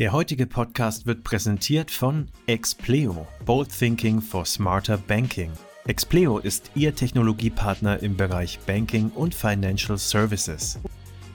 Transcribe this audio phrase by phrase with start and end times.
[0.00, 5.52] Der heutige Podcast wird präsentiert von Expleo, Bold Thinking for Smarter Banking.
[5.86, 10.78] Expleo ist Ihr Technologiepartner im Bereich Banking und Financial Services.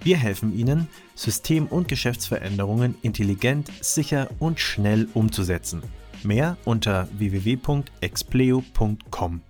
[0.04, 5.84] Wir helfen Ihnen, System- und Geschäftsveränderungen intelligent, sicher und schnell umzusetzen.
[6.24, 9.42] Mehr unter www.expleo.com.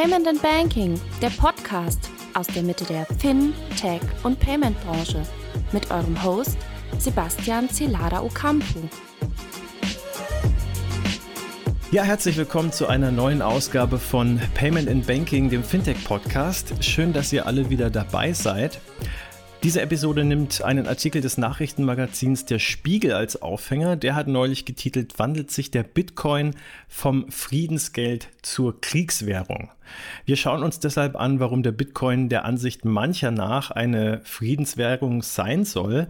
[0.00, 5.24] Payment and Banking, der Podcast aus der Mitte der Fin-, Tech- und Payment-Branche
[5.72, 6.56] mit eurem Host
[6.98, 8.78] Sebastian Celada Ocampo.
[11.90, 16.74] Ja, herzlich willkommen zu einer neuen Ausgabe von Payment and Banking, dem Fintech-Podcast.
[16.84, 18.78] Schön, dass ihr alle wieder dabei seid.
[19.64, 23.96] Diese Episode nimmt einen Artikel des Nachrichtenmagazins Der Spiegel als Aufhänger.
[23.96, 26.54] Der hat neulich getitelt, wandelt sich der Bitcoin
[26.86, 29.70] vom Friedensgeld zur Kriegswährung.
[30.24, 35.64] Wir schauen uns deshalb an, warum der Bitcoin der Ansicht mancher nach eine Friedenswährung sein
[35.64, 36.06] soll,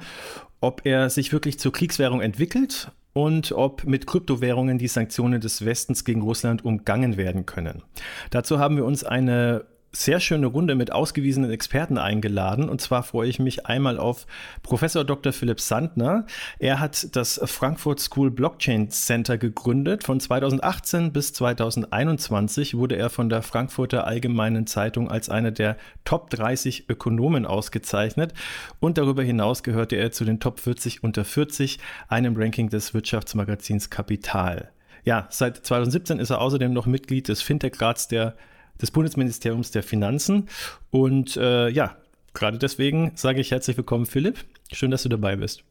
[0.60, 6.04] ob er sich wirklich zur Kriegswährung entwickelt und ob mit Kryptowährungen die Sanktionen des Westens
[6.04, 7.82] gegen Russland umgangen werden können.
[8.28, 12.68] Dazu haben wir uns eine sehr schöne Runde mit ausgewiesenen Experten eingeladen.
[12.68, 14.26] Und zwar freue ich mich einmal auf
[14.62, 15.32] Professor Dr.
[15.32, 16.26] Philipp Sandner.
[16.58, 20.04] Er hat das Frankfurt School Blockchain Center gegründet.
[20.04, 26.30] Von 2018 bis 2021 wurde er von der Frankfurter Allgemeinen Zeitung als einer der Top
[26.30, 28.34] 30 Ökonomen ausgezeichnet.
[28.80, 31.78] Und darüber hinaus gehörte er zu den Top 40 unter 40,
[32.08, 34.70] einem Ranking des Wirtschaftsmagazins Kapital.
[35.04, 38.36] Ja, seit 2017 ist er außerdem noch Mitglied des Fintech-Rats der
[38.80, 40.48] des Bundesministeriums der Finanzen.
[40.90, 41.96] Und äh, ja,
[42.34, 44.44] gerade deswegen sage ich herzlich willkommen, Philipp.
[44.72, 45.64] Schön, dass du dabei bist.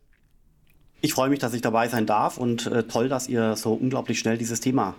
[1.01, 4.17] Ich freue mich, dass ich dabei sein darf und äh, toll, dass ihr so unglaublich
[4.17, 4.95] schnell dieses Thema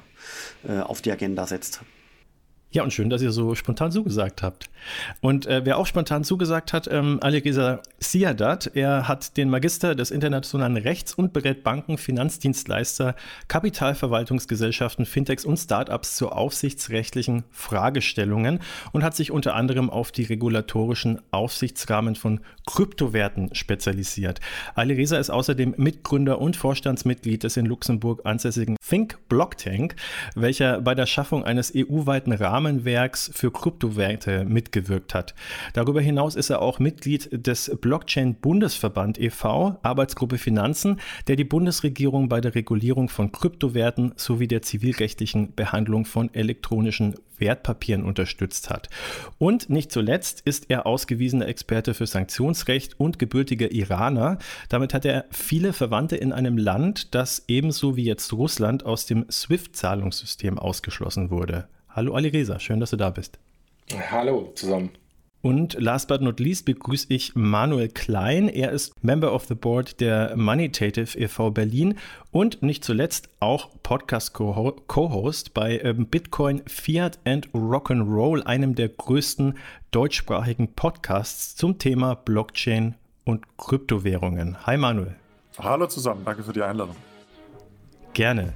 [0.66, 1.80] äh, auf die Agenda setzt.
[2.70, 4.68] Ja, und schön, dass ihr so spontan zugesagt habt.
[5.22, 10.10] Und äh, wer auch spontan zugesagt hat, ähm, Alireza Siadat, er hat den Magister des
[10.10, 13.16] internationalen Rechts und berät Banken, Finanzdienstleister,
[13.48, 18.60] Kapitalverwaltungsgesellschaften, Fintechs und Startups zu aufsichtsrechtlichen Fragestellungen
[18.92, 24.40] und hat sich unter anderem auf die regulatorischen Aufsichtsrahmen von Kryptowerten spezialisiert.
[24.74, 29.96] Alireza ist außerdem Mitgründer und Vorstandsmitglied des in Luxemburg ansässigen Think Block Tank,
[30.34, 35.34] welcher bei der Schaffung eines EU-weiten Rahmenwerks für Kryptowerte mitgewirkt hat.
[35.74, 42.28] Darüber hinaus ist er auch Mitglied des Blockchain Bundesverband e.V., Arbeitsgruppe Finanzen, der die Bundesregierung
[42.28, 48.88] bei der Regulierung von Kryptowerten sowie der zivilrechtlichen Behandlung von elektronischen Wertpapieren unterstützt hat.
[49.38, 54.38] Und nicht zuletzt ist er ausgewiesener Experte für Sanktionsrecht und gebürtiger Iraner.
[54.68, 59.26] Damit hat er viele Verwandte in einem Land, das ebenso wie jetzt Russland aus dem
[59.30, 61.68] SWIFT-Zahlungssystem ausgeschlossen wurde.
[61.88, 63.38] Hallo Alireza, schön, dass du da bist.
[64.10, 64.90] Hallo zusammen.
[65.40, 68.48] Und last but not least begrüße ich Manuel Klein.
[68.48, 71.50] Er ist Member of the Board der Moneytative e.V.
[71.50, 71.96] Berlin
[72.32, 79.56] und nicht zuletzt auch Podcast-Co-Host bei ähm, Bitcoin, Fiat and Rock'n'Roll, einem der größten
[79.92, 84.66] deutschsprachigen Podcasts zum Thema Blockchain und Kryptowährungen.
[84.66, 85.14] Hi Manuel.
[85.58, 86.96] Hallo zusammen, danke für die Einladung.
[88.12, 88.54] Gerne.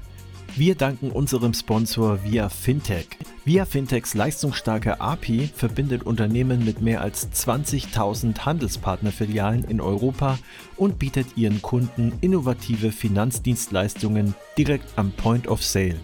[0.54, 3.06] Wir danken unserem Sponsor Via Fintech.
[3.46, 10.38] Via Fintechs leistungsstarke API verbindet Unternehmen mit mehr als 20.000 Handelspartnerfilialen in Europa
[10.76, 16.00] und bietet ihren Kunden innovative Finanzdienstleistungen direkt am Point of Sale.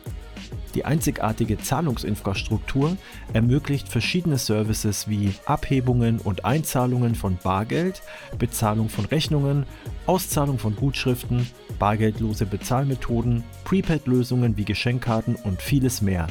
[0.75, 2.97] Die einzigartige Zahlungsinfrastruktur
[3.33, 8.03] ermöglicht verschiedene Services wie Abhebungen und Einzahlungen von Bargeld,
[8.39, 9.67] Bezahlung von Rechnungen,
[10.07, 11.47] Auszahlung von Gutschriften,
[11.79, 16.27] bargeldlose Bezahlmethoden, Prepaid-Lösungen wie Geschenkkarten und vieles mehr.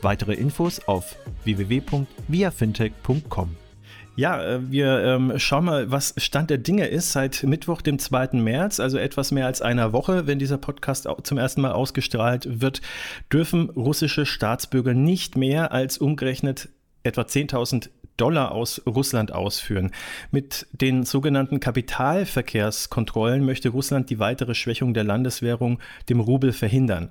[0.00, 3.61] Weitere Infos auf www.viafintech.com.
[4.14, 8.30] Ja, äh, wir ähm, schauen mal, was Stand der Dinge ist seit Mittwoch, dem 2.
[8.34, 12.82] März, also etwas mehr als einer Woche, wenn dieser Podcast zum ersten Mal ausgestrahlt wird,
[13.32, 16.68] dürfen russische Staatsbürger nicht mehr als umgerechnet
[17.04, 19.90] etwa 10.000 Dollar aus Russland ausführen.
[20.30, 25.78] Mit den sogenannten Kapitalverkehrskontrollen möchte Russland die weitere Schwächung der Landeswährung,
[26.10, 27.08] dem Rubel, verhindern.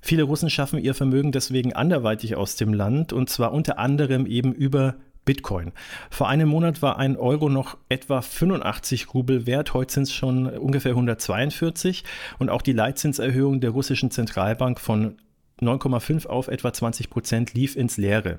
[0.00, 4.52] Viele Russen schaffen ihr Vermögen deswegen anderweitig aus dem Land und zwar unter anderem eben
[4.52, 5.72] über Bitcoin.
[6.10, 10.46] Vor einem Monat war ein Euro noch etwa 85 Rubel wert, heute sind es schon
[10.46, 12.04] ungefähr 142
[12.38, 15.18] und auch die Leitzinserhöhung der russischen Zentralbank von
[15.60, 18.38] 9,5 auf etwa 20 Prozent lief ins Leere.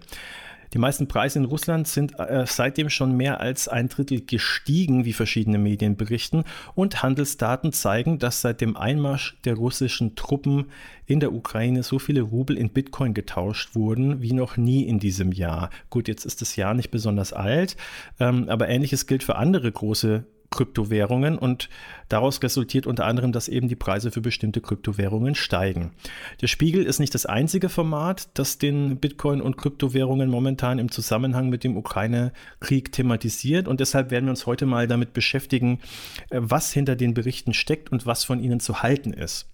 [0.73, 5.11] Die meisten Preise in Russland sind äh, seitdem schon mehr als ein Drittel gestiegen, wie
[5.11, 6.45] verschiedene Medien berichten.
[6.75, 10.67] Und Handelsdaten zeigen, dass seit dem Einmarsch der russischen Truppen
[11.05, 15.33] in der Ukraine so viele Rubel in Bitcoin getauscht wurden wie noch nie in diesem
[15.33, 15.69] Jahr.
[15.89, 17.75] Gut, jetzt ist das Jahr nicht besonders alt,
[18.19, 21.69] ähm, aber ähnliches gilt für andere große Kryptowährungen und
[22.09, 25.91] daraus resultiert unter anderem, dass eben die Preise für bestimmte Kryptowährungen steigen.
[26.41, 31.49] Der Spiegel ist nicht das einzige Format, das den Bitcoin und Kryptowährungen momentan im Zusammenhang
[31.49, 35.79] mit dem Ukraine-Krieg thematisiert und deshalb werden wir uns heute mal damit beschäftigen,
[36.29, 39.50] äh, was hinter den Berichten steckt und was von ihnen zu halten ist.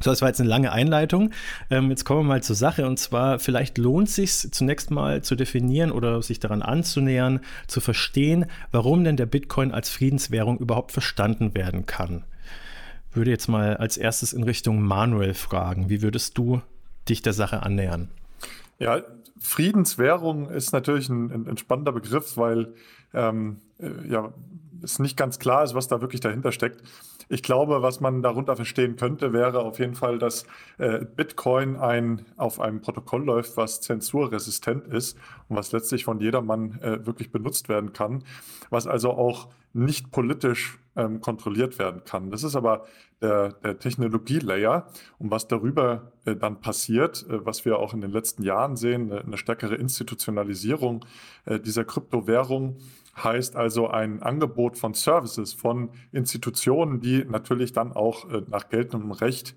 [0.00, 1.30] So, das war jetzt eine lange Einleitung.
[1.70, 2.86] Ähm, jetzt kommen wir mal zur Sache.
[2.86, 7.80] Und zwar, vielleicht lohnt es sich zunächst mal zu definieren oder sich daran anzunähern, zu
[7.80, 12.24] verstehen, warum denn der Bitcoin als Friedenswährung überhaupt verstanden werden kann.
[13.12, 15.88] Würde jetzt mal als erstes in Richtung Manuel fragen.
[15.88, 16.60] Wie würdest du
[17.08, 18.08] dich der Sache annähern?
[18.78, 19.02] Ja,
[19.38, 22.74] Friedenswährung ist natürlich ein, ein, spannender Begriff, weil
[23.12, 24.32] ähm, äh, ja,
[24.84, 26.82] es nicht ganz klar ist, was da wirklich dahinter steckt.
[27.28, 30.46] Ich glaube, was man darunter verstehen könnte, wäre auf jeden Fall, dass
[30.78, 36.78] äh, Bitcoin ein, auf einem Protokoll läuft, was zensurresistent ist und was letztlich von jedermann
[36.80, 38.24] äh, wirklich benutzt werden kann,
[38.70, 42.30] was also auch nicht politisch ähm, kontrolliert werden kann.
[42.30, 42.86] Das ist aber
[43.20, 44.86] der, der Technologie-Layer
[45.18, 49.10] und was darüber äh, dann passiert, äh, was wir auch in den letzten Jahren sehen,
[49.10, 51.04] eine, eine stärkere Institutionalisierung
[51.46, 52.76] äh, dieser Kryptowährung
[53.16, 59.12] heißt also ein Angebot von Services von Institutionen, die natürlich dann auch äh, nach geltendem
[59.12, 59.54] Recht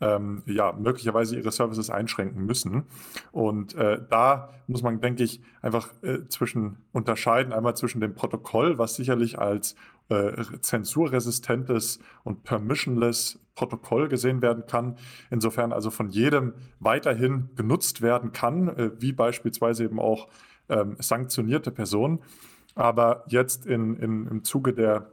[0.00, 2.84] ähm, ja, möglicherweise ihre Services einschränken müssen.
[3.32, 8.78] Und äh, da muss man, denke ich, einfach äh, zwischen unterscheiden, einmal zwischen dem Protokoll,
[8.78, 9.74] was sicherlich als
[10.08, 14.96] äh, zensurresistentes und permissionless Protokoll gesehen werden kann,
[15.30, 20.28] insofern also von jedem weiterhin genutzt werden kann, äh, wie beispielsweise eben auch
[20.68, 22.20] ähm, sanktionierte Personen.
[22.78, 25.10] Aber jetzt in, in, im Zuge der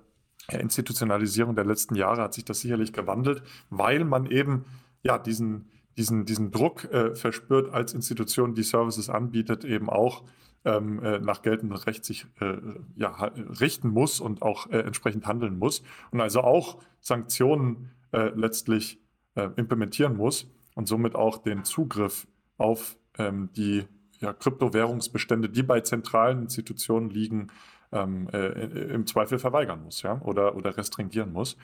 [0.52, 3.42] Institutionalisierung der letzten Jahre hat sich das sicherlich gewandelt,
[3.72, 4.66] weil man eben
[5.02, 10.26] ja diesen, diesen, diesen Druck äh, verspürt als Institution, die Services anbietet, eben auch
[10.64, 12.58] ähm, äh, nach geltendem Recht sich äh,
[12.98, 19.00] ja, richten muss und auch äh, entsprechend handeln muss und also auch Sanktionen äh, letztlich
[19.34, 22.28] äh, implementieren muss und somit auch den Zugriff
[22.58, 23.86] auf ähm, die
[24.26, 27.48] ja, Kryptowährungsbestände, die bei zentralen Institutionen liegen,
[27.92, 31.58] ähm, äh, im Zweifel verweigern muss ja, oder, oder restringieren muss.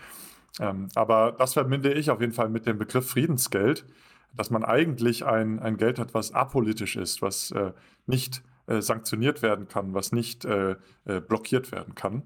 [0.59, 3.85] Ähm, aber das verbinde ich auf jeden Fall mit dem Begriff Friedensgeld,
[4.33, 7.71] dass man eigentlich ein, ein Geld hat, was apolitisch ist, was äh,
[8.05, 10.75] nicht äh, sanktioniert werden kann, was nicht äh,
[11.05, 12.23] äh blockiert werden kann.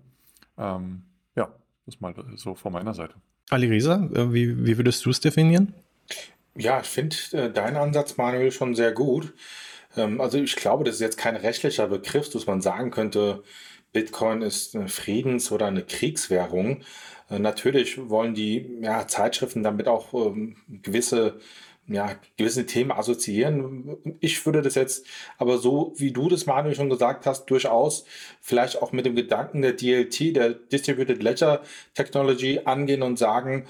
[0.58, 1.04] Ähm,
[1.36, 1.54] ja,
[1.86, 3.16] das mal so von meiner Seite.
[3.50, 5.74] Ali Reza, äh, wie, wie würdest du es definieren?
[6.56, 9.34] Ja, ich finde äh, deinen Ansatz, Manuel, schon sehr gut.
[9.98, 13.44] Ähm, also ich glaube, das ist jetzt kein rechtlicher Begriff, dass man sagen könnte,
[13.94, 16.84] Bitcoin ist eine Friedens- oder eine Kriegswährung.
[17.30, 21.40] Äh, natürlich wollen die ja, Zeitschriften damit auch ähm, gewisse
[21.88, 23.98] ja, gewisse Themen assoziieren.
[24.20, 25.06] Ich würde das jetzt
[25.38, 28.06] aber so, wie du das, Manuel, schon gesagt hast, durchaus
[28.42, 31.62] vielleicht auch mit dem Gedanken der DLT, der Distributed Ledger
[31.94, 33.68] Technology angehen und sagen,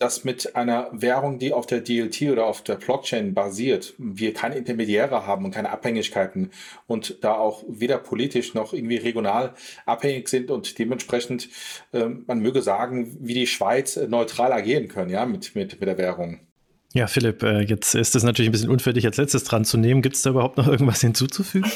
[0.00, 4.56] dass mit einer Währung, die auf der DLT oder auf der Blockchain basiert, wir keine
[4.56, 6.50] Intermediäre haben und keine Abhängigkeiten
[6.86, 9.54] und da auch weder politisch noch irgendwie regional
[9.84, 11.50] abhängig sind und dementsprechend,
[11.92, 15.98] äh, man möge sagen, wie die Schweiz neutral agieren können, ja, mit, mit, mit der
[15.98, 16.40] Währung.
[16.92, 19.78] Ja, Philipp, äh, jetzt ist es natürlich ein bisschen unfair, dich als letztes dran zu
[19.78, 20.02] nehmen.
[20.02, 21.70] Gibt es da überhaupt noch irgendwas hinzuzufügen?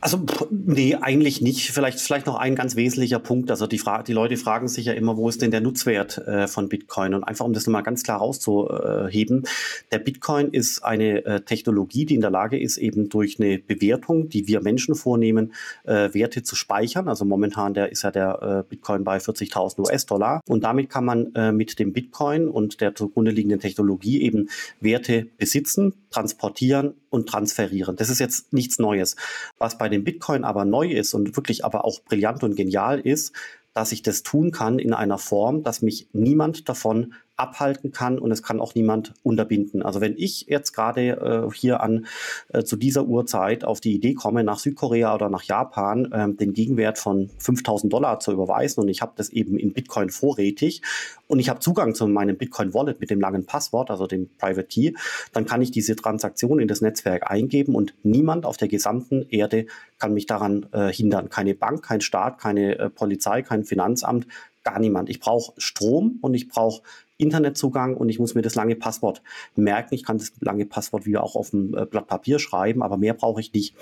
[0.00, 1.70] Also, nee, eigentlich nicht.
[1.70, 3.52] Vielleicht, vielleicht noch ein ganz wesentlicher Punkt.
[3.52, 6.48] Also, die, Fra die Leute fragen sich ja immer, wo ist denn der Nutzwert äh,
[6.48, 7.14] von Bitcoin?
[7.14, 9.44] Und einfach, um das nochmal ganz klar rauszuheben,
[9.92, 14.30] der Bitcoin ist eine äh, Technologie, die in der Lage ist, eben durch eine Bewertung,
[14.30, 17.06] die wir Menschen vornehmen, äh, Werte zu speichern.
[17.06, 20.40] Also, momentan der, ist ja der äh, Bitcoin bei 40.000 US-Dollar.
[20.48, 24.48] Und damit kann man äh, mit dem Bitcoin und der zugrunde liegenden Technologie eben
[24.80, 27.96] Werte besitzen, transportieren und transferieren.
[27.96, 29.16] Das ist jetzt nichts Neues.
[29.58, 33.32] Was bei dem Bitcoin aber neu ist und wirklich aber auch brillant und genial ist,
[33.74, 38.30] dass ich das tun kann in einer Form, dass mich niemand davon abhalten kann und
[38.30, 39.82] es kann auch niemand unterbinden.
[39.82, 42.06] Also wenn ich jetzt gerade äh, hier an
[42.48, 46.54] äh, zu dieser Uhrzeit auf die Idee komme, nach Südkorea oder nach Japan äh, den
[46.54, 50.82] Gegenwert von 5000 Dollar zu überweisen und ich habe das eben in Bitcoin vorrätig
[51.26, 54.68] und ich habe Zugang zu meinem Bitcoin Wallet mit dem langen Passwort, also dem Private
[54.68, 54.92] Key,
[55.32, 59.66] dann kann ich diese Transaktion in das Netzwerk eingeben und niemand auf der gesamten Erde
[59.98, 61.28] kann mich daran äh, hindern.
[61.28, 64.26] Keine Bank, kein Staat, keine äh, Polizei, kein Finanzamt,
[64.64, 65.08] gar niemand.
[65.08, 66.82] Ich brauche Strom und ich brauche
[67.18, 69.22] Internetzugang und ich muss mir das lange Passwort
[69.54, 69.94] merken.
[69.94, 73.14] Ich kann das lange Passwort wieder auch auf dem äh, Blatt Papier schreiben, aber mehr
[73.14, 73.74] brauche ich nicht.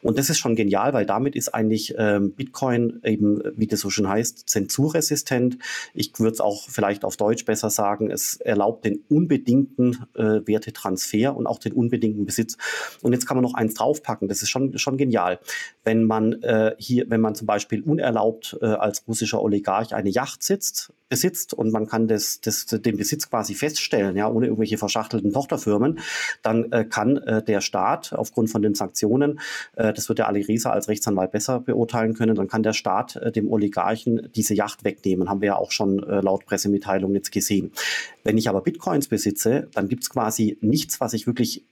[0.00, 3.90] Und das ist schon genial, weil damit ist eigentlich ähm, Bitcoin eben, wie das so
[3.90, 5.58] schön heißt, zensurresistent.
[5.92, 11.36] Ich würde es auch vielleicht auf Deutsch besser sagen, es erlaubt den unbedingten äh, Wertetransfer
[11.36, 12.56] und auch den unbedingten Besitz.
[13.02, 15.40] Und jetzt kann man noch eins draufpacken, das ist schon, schon genial.
[15.84, 20.42] Wenn man äh, hier, wenn man zum Beispiel unerlaubt äh, als russischer Oligarch eine Yacht
[20.42, 25.32] sitzt, besitzt und man kann das, das, den Besitz quasi feststellen, ja, ohne irgendwelche verschachtelten
[25.32, 26.00] Tochterfirmen,
[26.42, 29.40] dann äh, kann äh, der Staat aufgrund von den Sanktionen,
[29.76, 33.16] äh, das wird der Ali Reza als Rechtsanwalt besser beurteilen können, dann kann der Staat
[33.16, 37.32] äh, dem Oligarchen diese Yacht wegnehmen, haben wir ja auch schon äh, laut Pressemitteilung jetzt
[37.32, 37.72] gesehen.
[38.24, 41.64] Wenn ich aber Bitcoins besitze, dann gibt es quasi nichts, was ich wirklich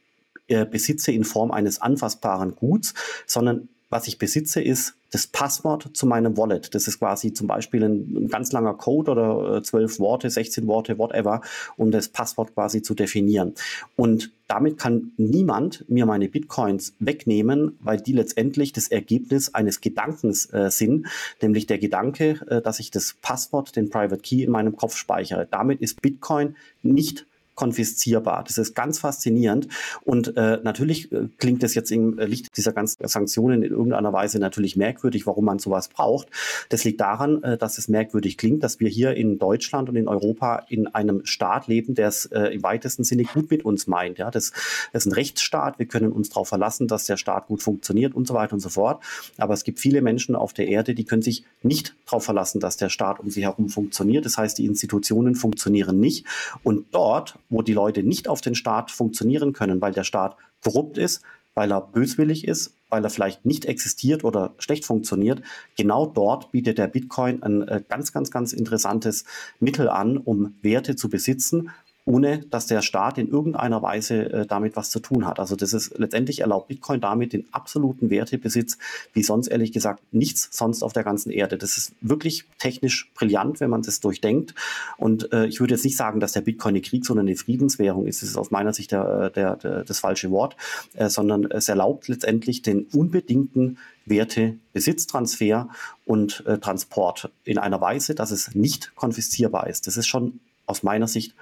[0.49, 2.95] äh, besitze in Form eines anfassbaren Guts,
[3.27, 6.75] sondern was ich besitze, ist das Passwort zu meinem Wallet.
[6.75, 10.99] Das ist quasi zum Beispiel ein, ein ganz langer Code oder zwölf Worte, 16 Worte,
[10.99, 11.40] whatever,
[11.76, 13.55] um das Passwort quasi zu definieren.
[13.95, 20.52] Und damit kann niemand mir meine Bitcoins wegnehmen, weil die letztendlich das Ergebnis eines Gedankens
[20.52, 21.07] äh, sind,
[21.40, 25.47] nämlich der Gedanke, äh, dass ich das Passwort, den Private Key in meinem Kopf speichere.
[25.50, 27.26] Damit ist Bitcoin nicht
[27.57, 28.45] konfiszierbar.
[28.47, 29.67] Das ist ganz faszinierend.
[30.05, 34.39] Und äh, natürlich äh, klingt das jetzt im Licht dieser ganzen Sanktionen in irgendeiner Weise
[34.39, 36.29] natürlich merkwürdig, warum man sowas braucht.
[36.69, 40.07] Das liegt daran, äh, dass es merkwürdig klingt, dass wir hier in Deutschland und in
[40.07, 44.19] Europa in einem Staat leben, der es äh, im weitesten Sinne gut mit uns meint.
[44.19, 44.53] Ja, das,
[44.93, 45.79] das ist ein Rechtsstaat.
[45.79, 48.69] Wir können uns darauf verlassen, dass der Staat gut funktioniert und so weiter und so
[48.69, 49.03] fort.
[49.39, 52.77] Aber es gibt viele Menschen auf der Erde, die können sich nicht darauf verlassen, dass
[52.77, 54.27] der Staat um sie herum funktioniert.
[54.27, 56.27] Das heißt, die Institutionen funktionieren nicht.
[56.63, 60.99] Und dort, wo die Leute nicht auf den Staat funktionieren können, weil der Staat korrupt
[60.99, 61.23] ist,
[61.55, 65.43] weil er böswillig ist, weil er vielleicht nicht existiert oder schlecht funktioniert.
[65.76, 69.25] Genau dort bietet der Bitcoin ein äh, ganz, ganz, ganz interessantes
[69.59, 71.71] Mittel an, um Werte zu besitzen
[72.07, 75.41] ohne dass der Staat in irgendeiner Weise äh, damit was zu tun hat.
[75.41, 78.79] Also das ist letztendlich erlaubt Bitcoin damit den absoluten Wertebesitz,
[79.13, 81.59] wie sonst ehrlich gesagt nichts sonst auf der ganzen Erde.
[81.59, 84.55] Das ist wirklich technisch brillant, wenn man das durchdenkt.
[84.97, 88.07] Und äh, ich würde jetzt nicht sagen, dass der Bitcoin eine Kriegs- sondern eine Friedenswährung
[88.07, 88.23] ist.
[88.23, 90.57] Das ist aus meiner Sicht der, äh, der, der, das falsche Wort,
[90.95, 95.69] äh, sondern es erlaubt letztendlich den unbedingten Wertebesitztransfer
[96.05, 99.89] und äh, Transport in einer Weise, dass es nicht konfiszierbar ist.
[99.89, 101.35] Das ist schon aus meiner Sicht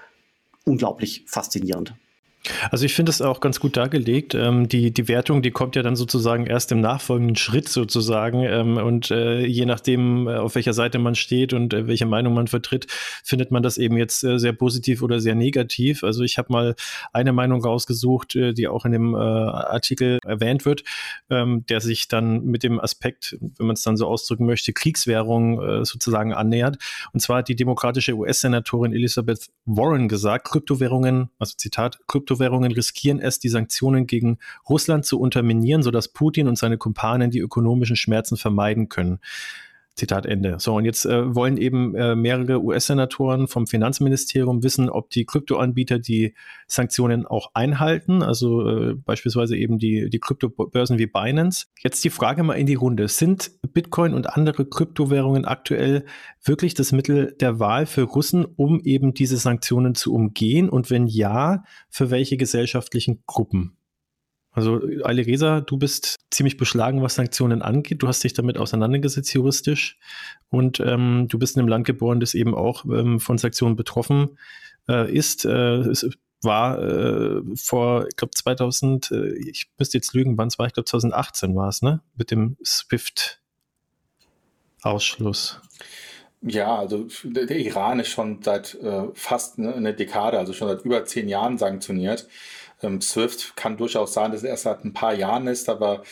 [0.64, 1.94] unglaublich faszinierend.
[2.70, 4.34] Also ich finde es auch ganz gut dargelegt.
[4.34, 8.42] Ähm, die, die Wertung, die kommt ja dann sozusagen erst im nachfolgenden Schritt sozusagen.
[8.42, 12.34] Ähm, und äh, je nachdem, äh, auf welcher Seite man steht und äh, welche Meinung
[12.34, 12.86] man vertritt,
[13.24, 16.04] findet man das eben jetzt äh, sehr positiv oder sehr negativ.
[16.04, 16.74] Also ich habe mal
[17.12, 20.84] eine Meinung rausgesucht, äh, die auch in dem äh, Artikel erwähnt wird,
[21.30, 25.62] ähm, der sich dann mit dem Aspekt, wenn man es dann so ausdrücken möchte, Kriegswährung
[25.62, 26.76] äh, sozusagen annähert.
[27.12, 33.20] Und zwar hat die demokratische US-Senatorin Elizabeth Warren gesagt, Kryptowährungen, also Zitat, Kryptowährungen Kryptowährungen riskieren
[33.20, 34.38] es, die Sanktionen gegen
[34.68, 39.20] Russland zu unterminieren, sodass Putin und seine Kumpanen die ökonomischen Schmerzen vermeiden können.
[39.94, 40.56] Zitat Ende.
[40.58, 46.00] So, und jetzt äh, wollen eben äh, mehrere US-Senatoren vom Finanzministerium wissen, ob die Kryptoanbieter
[46.00, 46.34] die
[46.66, 51.66] Sanktionen auch einhalten, also äh, beispielsweise eben die, die Kryptobörsen wie Binance.
[51.78, 53.06] Jetzt die Frage mal in die Runde.
[53.06, 56.04] Sind Bitcoin und andere Kryptowährungen aktuell
[56.42, 60.68] wirklich das Mittel der Wahl für Russen, um eben diese Sanktionen zu umgehen?
[60.68, 63.76] Und wenn ja, für welche gesellschaftlichen Gruppen?
[64.54, 68.02] Also Ali Reza, du bist ziemlich beschlagen, was Sanktionen angeht.
[68.02, 69.98] Du hast dich damit auseinandergesetzt juristisch
[70.48, 74.38] und ähm, du bist in einem Land geboren, das eben auch ähm, von Sanktionen betroffen
[74.88, 75.44] äh, ist.
[75.44, 76.08] Äh, es
[76.44, 80.72] war äh, vor, ich glaube 2000, äh, ich müsste jetzt lügen, wann es war, ich
[80.72, 82.00] glaube 2018 war es, ne?
[82.14, 85.60] Mit dem SWIFT-Ausschluss.
[86.42, 90.84] Ja, also der Iran ist schon seit äh, fast eine, eine Dekade, also schon seit
[90.84, 92.28] über zehn Jahren sanktioniert.
[92.84, 96.02] Ähm, Swift kann durchaus sein, dass es erst seit ein paar Jahren ist, aber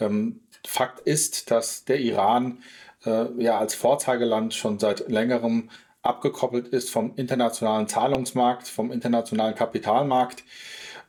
[0.00, 2.58] ähm, Fakt ist, dass der Iran
[3.04, 5.70] äh, ja als Vorzeigeland schon seit längerem
[6.02, 10.44] abgekoppelt ist vom internationalen Zahlungsmarkt, vom internationalen Kapitalmarkt.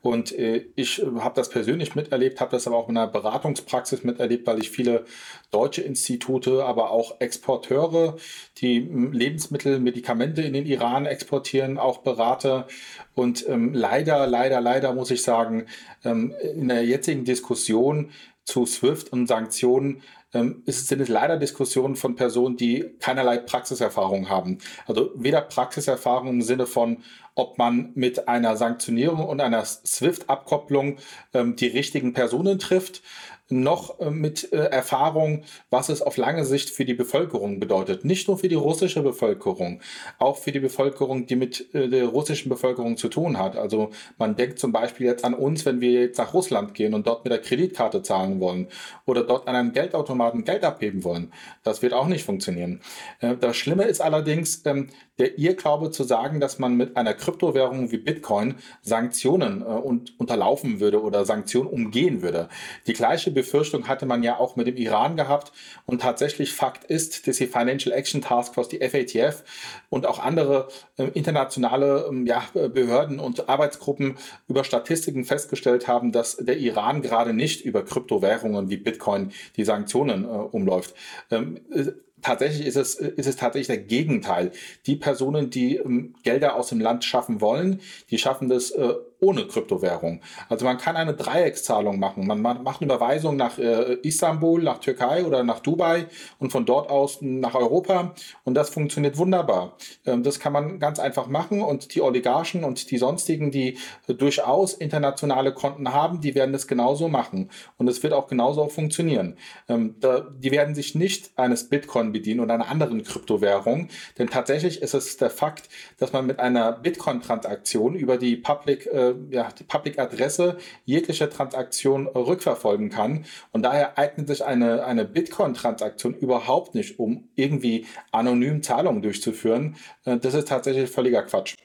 [0.07, 4.05] Und äh, ich äh, habe das persönlich miterlebt, habe das aber auch in einer Beratungspraxis
[4.05, 5.03] miterlebt, weil ich viele
[5.51, 8.15] deutsche Institute, aber auch Exporteure,
[8.59, 12.67] die hm, Lebensmittel, Medikamente in den Iran exportieren, auch berate.
[13.15, 15.65] Und ähm, leider, leider, leider muss ich sagen,
[16.05, 18.11] ähm, in der jetzigen Diskussion
[18.45, 20.03] zu SWIFT und Sanktionen
[20.33, 24.57] ähm, sind es leider Diskussionen von Personen, die keinerlei Praxiserfahrung haben.
[24.85, 27.03] Also weder Praxiserfahrung im Sinne von,
[27.35, 30.97] ob man mit einer Sanktionierung und einer SWIFT-Abkopplung
[31.33, 33.01] ähm, die richtigen Personen trifft,
[33.49, 38.05] noch äh, mit äh, Erfahrung, was es auf lange Sicht für die Bevölkerung bedeutet.
[38.05, 39.81] Nicht nur für die russische Bevölkerung,
[40.19, 43.55] auch für die Bevölkerung, die mit äh, der russischen Bevölkerung zu tun hat.
[43.55, 47.07] Also man denkt zum Beispiel jetzt an uns, wenn wir jetzt nach Russland gehen und
[47.07, 48.67] dort mit der Kreditkarte zahlen wollen
[49.05, 51.31] oder dort an einem Geldautomaten Geld abheben wollen.
[51.63, 52.81] Das wird auch nicht funktionieren.
[53.19, 57.97] Das Schlimme ist allerdings ähm, der Irrglaube zu sagen, dass man mit einer Kryptowährung wie
[57.97, 62.49] Bitcoin Sanktionen und unterlaufen würde oder Sanktionen umgehen würde.
[62.85, 65.51] Die gleiche Befürchtung hatte man ja auch mit dem Iran gehabt.
[65.85, 69.43] Und tatsächlich Fakt ist, dass die Financial Action Task Force, die FATF
[69.89, 76.37] und auch andere äh, internationale äh, ja, Behörden und Arbeitsgruppen über Statistiken festgestellt haben, dass
[76.37, 80.95] der Iran gerade nicht über Kryptowährungen wie Bitcoin die Sanktionen äh, umläuft.
[81.31, 84.51] Ähm, äh, tatsächlich ist es, ist es tatsächlich der Gegenteil.
[84.85, 89.47] Die Personen, die ähm, Gelder aus dem Land schaffen wollen, die schaffen das äh, ohne
[89.47, 90.21] Kryptowährung.
[90.49, 92.27] Also man kann eine Dreieckszahlung machen.
[92.27, 96.05] Man macht eine Überweisung nach äh, Istanbul, nach Türkei oder nach Dubai
[96.39, 99.77] und von dort aus nach Europa und das funktioniert wunderbar.
[100.05, 104.13] Ähm, das kann man ganz einfach machen und die Oligarchen und die sonstigen, die äh,
[104.13, 109.37] durchaus internationale Konten haben, die werden das genauso machen und es wird auch genauso funktionieren.
[109.67, 114.81] Ähm, da, die werden sich nicht eines Bitcoin bedienen oder einer anderen Kryptowährung, denn tatsächlich
[114.81, 119.49] ist es der Fakt, dass man mit einer Bitcoin-Transaktion über die Public äh, äh, ja,
[119.57, 123.25] die Public-Adresse jegliche Transaktion rückverfolgen kann.
[123.51, 129.75] Und daher eignet sich eine, eine Bitcoin-Transaktion überhaupt nicht, um irgendwie anonym Zahlungen durchzuführen.
[130.05, 131.55] Äh, das ist tatsächlich völliger Quatsch.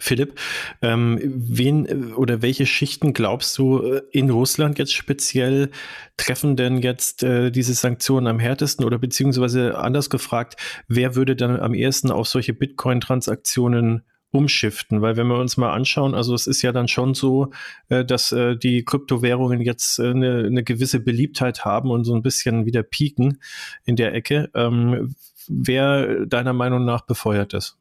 [0.00, 0.40] Philipp,
[0.82, 5.70] ähm, wen äh, oder welche Schichten glaubst du äh, in Russland jetzt speziell
[6.16, 10.56] treffen denn jetzt äh, diese Sanktionen am härtesten oder beziehungsweise anders gefragt,
[10.88, 14.02] wer würde dann am ehesten auf solche Bitcoin-Transaktionen
[14.32, 17.50] umschiften, weil wenn wir uns mal anschauen, also es ist ja dann schon so,
[17.88, 22.22] äh, dass äh, die Kryptowährungen jetzt äh, eine, eine gewisse Beliebtheit haben und so ein
[22.22, 23.40] bisschen wieder pieken
[23.84, 24.50] in der Ecke.
[24.54, 25.14] Ähm,
[25.48, 27.76] wer deiner Meinung nach befeuert das?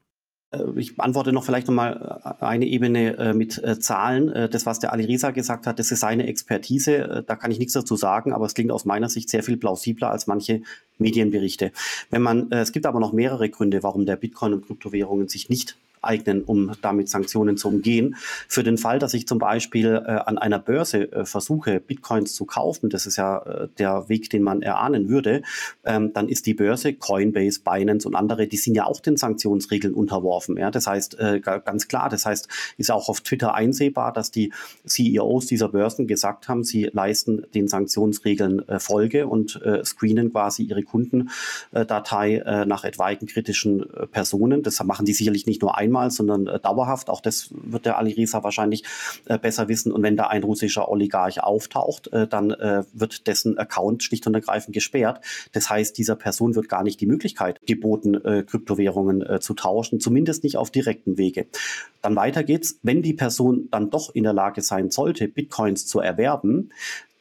[0.77, 4.50] Ich beantworte noch vielleicht nochmal eine Ebene mit Zahlen.
[4.50, 7.24] Das, was der Ali Reza gesagt hat, das ist seine Expertise.
[7.27, 10.10] Da kann ich nichts dazu sagen, aber es klingt aus meiner Sicht sehr viel plausibler
[10.10, 10.63] als manche
[10.98, 11.72] Medienberichte.
[12.10, 15.77] Wenn man, es gibt aber noch mehrere Gründe, warum der Bitcoin und Kryptowährungen sich nicht
[16.01, 18.15] eignen, um damit Sanktionen zu umgehen.
[18.48, 22.46] Für den Fall, dass ich zum Beispiel äh, an einer Börse äh, versuche, Bitcoins zu
[22.46, 25.41] kaufen, das ist ja äh, der Weg, den man erahnen würde,
[25.84, 29.93] ähm, dann ist die Börse, Coinbase, Binance und andere, die sind ja auch den Sanktionsregeln
[29.93, 30.58] unterworfen.
[30.58, 30.71] Ja?
[30.71, 32.47] Das heißt, äh, ganz klar, das heißt,
[32.78, 34.54] ist auch auf Twitter einsehbar, dass die
[34.86, 40.63] CEOs dieser Börsen gesagt haben, sie leisten den Sanktionsregeln äh, Folge und äh, screenen quasi
[40.63, 44.63] ihre Kundendatei nach etwaigen kritischen Personen.
[44.63, 47.10] Das machen die sicherlich nicht nur ein einmal, sondern äh, dauerhaft.
[47.10, 48.84] Auch das wird der Ali Reza wahrscheinlich
[49.25, 49.91] äh, besser wissen.
[49.91, 54.36] Und wenn da ein russischer Oligarch auftaucht, äh, dann äh, wird dessen Account schlicht und
[54.36, 55.23] ergreifend gesperrt.
[55.52, 59.99] Das heißt, dieser Person wird gar nicht die Möglichkeit geboten, äh, Kryptowährungen äh, zu tauschen,
[59.99, 61.47] zumindest nicht auf direkten Wege.
[62.02, 62.80] Dann weiter geht's.
[62.84, 66.69] Wenn die Person dann doch in der Lage sein sollte, Bitcoins zu erwerben,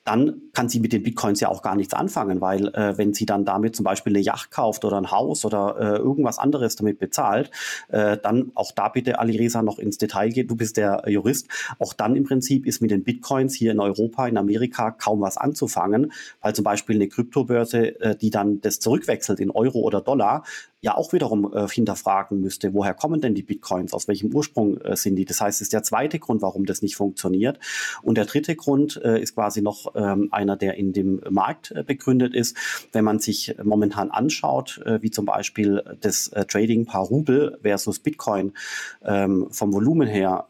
[0.09, 3.27] dann kann sie mit den Bitcoins ja auch gar nichts anfangen, weil äh, wenn sie
[3.27, 6.99] dann damit zum Beispiel eine Yacht kauft oder ein Haus oder äh, irgendwas anderes damit
[6.99, 7.51] bezahlt,
[7.89, 10.51] äh, dann auch da bitte Ali Reza noch ins Detail geht.
[10.51, 11.49] Du bist der Jurist.
[11.79, 15.37] Auch dann im Prinzip ist mit den Bitcoins hier in Europa, in Amerika kaum was
[15.37, 20.43] anzufangen, weil zum Beispiel eine Kryptobörse, äh, die dann das zurückwechselt in Euro oder Dollar,
[20.81, 24.97] ja auch wiederum äh, hinterfragen müsste, woher kommen denn die Bitcoins, aus welchem Ursprung äh,
[24.97, 25.25] sind die.
[25.25, 27.59] Das heißt, es ist der zweite Grund, warum das nicht funktioniert.
[28.03, 31.83] Und der dritte Grund äh, ist quasi noch ähm, einer, der in dem Markt äh,
[31.83, 32.57] begründet ist.
[32.93, 38.53] Wenn man sich momentan anschaut, äh, wie zum Beispiel das äh, Trading-Paar Rubel versus Bitcoin
[39.05, 40.47] ähm, vom Volumen her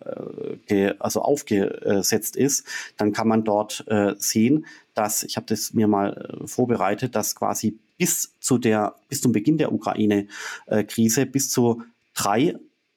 [0.99, 3.85] also aufgesetzt ist, dann kann man dort
[4.19, 4.67] sehen,
[4.99, 9.33] dass, ich habe das mir mal äh, vorbereitet, dass quasi bis zu der, bis zum
[9.33, 11.83] Beginn der Ukraine-Krise bis zu
[12.15, 12.57] drei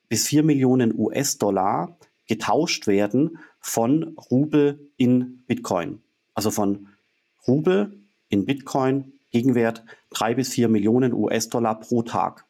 [0.10, 6.02] bis vier Millionen US-Dollar getauscht werden von Rubel in Bitcoin.
[6.34, 6.88] Also von
[7.48, 12.46] Rubel in Bitcoin Gegenwert drei bis vier Millionen US-Dollar pro Tag.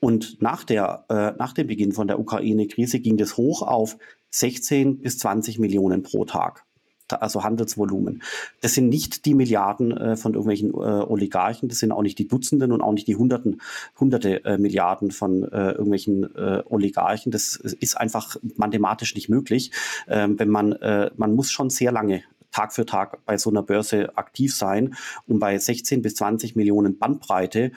[0.00, 3.96] Und nach, der, äh, nach dem Beginn von der Ukraine-Krise ging das hoch auf
[4.30, 6.65] 16 bis 20 Millionen pro Tag
[7.12, 8.22] also Handelsvolumen.
[8.60, 12.28] Das sind nicht die Milliarden äh, von irgendwelchen äh, Oligarchen, das sind auch nicht die
[12.28, 13.60] Dutzenden und auch nicht die Hunderten,
[13.98, 17.32] Hunderte äh, Milliarden von äh, irgendwelchen äh, Oligarchen.
[17.32, 19.72] Das ist einfach mathematisch nicht möglich,
[20.08, 23.62] ähm, wenn man, äh, man muss schon sehr lange Tag für Tag bei so einer
[23.62, 24.94] Börse aktiv sein,
[25.26, 27.72] um bei 16 bis 20 Millionen Bandbreite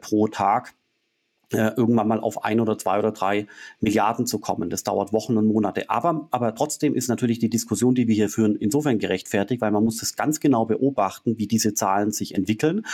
[0.00, 0.72] pro Tag
[1.52, 3.46] äh, irgendwann mal auf ein oder zwei oder drei
[3.80, 4.70] Milliarden zu kommen.
[4.70, 5.90] Das dauert Wochen und Monate.
[5.90, 9.84] Aber, aber trotzdem ist natürlich die Diskussion, die wir hier führen, insofern gerechtfertigt, weil man
[9.84, 12.86] muss das ganz genau beobachten, wie diese Zahlen sich entwickeln.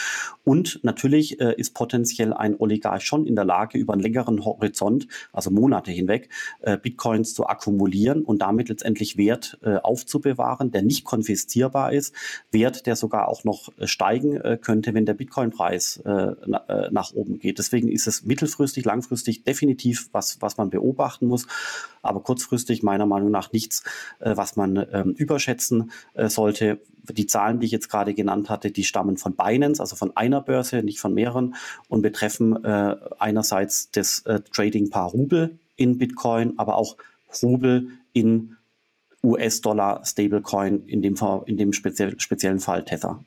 [0.44, 5.06] Und natürlich äh, ist potenziell ein Oligarch schon in der Lage, über einen längeren Horizont,
[5.32, 6.28] also Monate hinweg,
[6.60, 12.14] äh, Bitcoins zu akkumulieren und damit letztendlich Wert äh, aufzubewahren, der nicht konfiszierbar ist,
[12.50, 17.58] Wert, der sogar auch noch äh, steigen äh, könnte, wenn der Bitcoin-Preis nach oben geht.
[17.58, 21.46] Deswegen ist es mittel mittelfristig, langfristig definitiv was, was man beobachten muss,
[22.02, 23.82] aber kurzfristig meiner Meinung nach nichts,
[24.20, 26.80] äh, was man ähm, überschätzen äh, sollte.
[27.10, 30.40] Die Zahlen, die ich jetzt gerade genannt hatte, die stammen von Binance, also von einer
[30.40, 31.54] Börse, nicht von mehreren
[31.88, 36.96] und betreffen äh, einerseits das äh, Trading-Paar Rubel in Bitcoin, aber auch
[37.42, 38.56] Rubel in
[39.22, 41.14] US-Dollar Stablecoin, in dem,
[41.46, 43.22] in dem speziell, speziellen Fall Tether.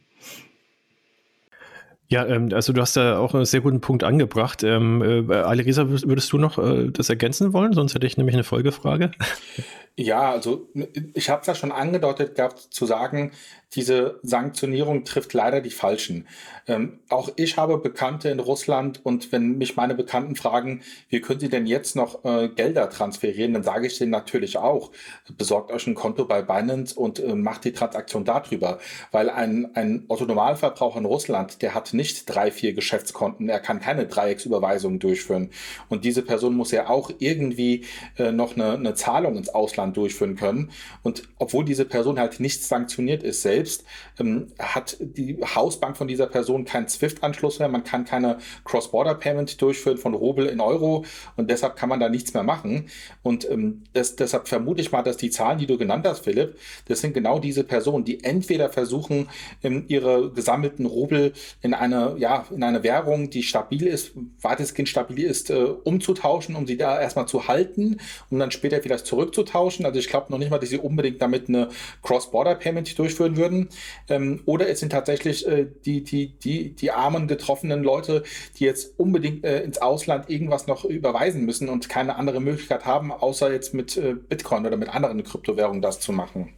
[2.13, 4.61] Ja, ähm, also du hast da auch einen sehr guten Punkt angebracht.
[4.61, 7.73] Ähm, äh, Alirisa, würdest du noch äh, das ergänzen wollen?
[7.73, 9.11] Sonst hätte ich nämlich eine Folgefrage.
[9.95, 10.69] Ja, also
[11.13, 13.31] ich habe es ja schon angedeutet gehabt zu sagen,
[13.75, 16.27] diese Sanktionierung trifft leider die Falschen.
[16.67, 21.39] Ähm, auch ich habe Bekannte in Russland und wenn mich meine Bekannten fragen, wie können
[21.39, 24.91] sie denn jetzt noch äh, Gelder transferieren, dann sage ich denen natürlich auch,
[25.37, 28.79] besorgt euch ein Konto bei Binance und äh, macht die Transaktion darüber.
[29.11, 34.05] Weil ein, ein Otto-Normalverbraucher in Russland, der hat nicht drei, vier Geschäftskonten, er kann keine
[34.05, 35.49] Dreiecksüberweisungen durchführen.
[35.89, 37.85] Und diese Person muss ja auch irgendwie
[38.17, 40.71] äh, noch eine, eine Zahlung ins Ausland durchführen können.
[41.01, 43.83] Und obwohl diese Person halt nicht sanktioniert ist selbst,
[44.19, 47.67] ähm, hat die Hausbank von dieser Person keinen SWIFT-Anschluss mehr.
[47.67, 51.03] Man kann keine Cross-Border-Payment durchführen von Rubel in Euro
[51.35, 52.89] und deshalb kann man da nichts mehr machen.
[53.23, 56.57] Und ähm, das, deshalb vermute ich mal, dass die Zahlen, die du genannt hast, Philipp,
[56.87, 59.27] das sind genau diese Personen, die entweder versuchen,
[59.63, 65.23] ähm, ihre gesammelten Rubel in eine, ja, in eine Währung, die stabil ist, weitestgehend stabil
[65.23, 67.97] ist, äh, umzutauschen, um sie da erstmal zu halten,
[68.29, 69.72] um dann später vielleicht zurückzutauschen.
[69.85, 71.69] Also ich glaube noch nicht mal, dass sie unbedingt damit eine
[72.01, 73.69] Cross-Border-Payment durchführen würden würden.
[74.09, 78.23] Ähm, oder es sind tatsächlich äh, die, die, die, die armen, getroffenen Leute,
[78.57, 83.11] die jetzt unbedingt äh, ins Ausland irgendwas noch überweisen müssen und keine andere Möglichkeit haben,
[83.11, 86.53] außer jetzt mit äh, Bitcoin oder mit anderen Kryptowährungen das zu machen.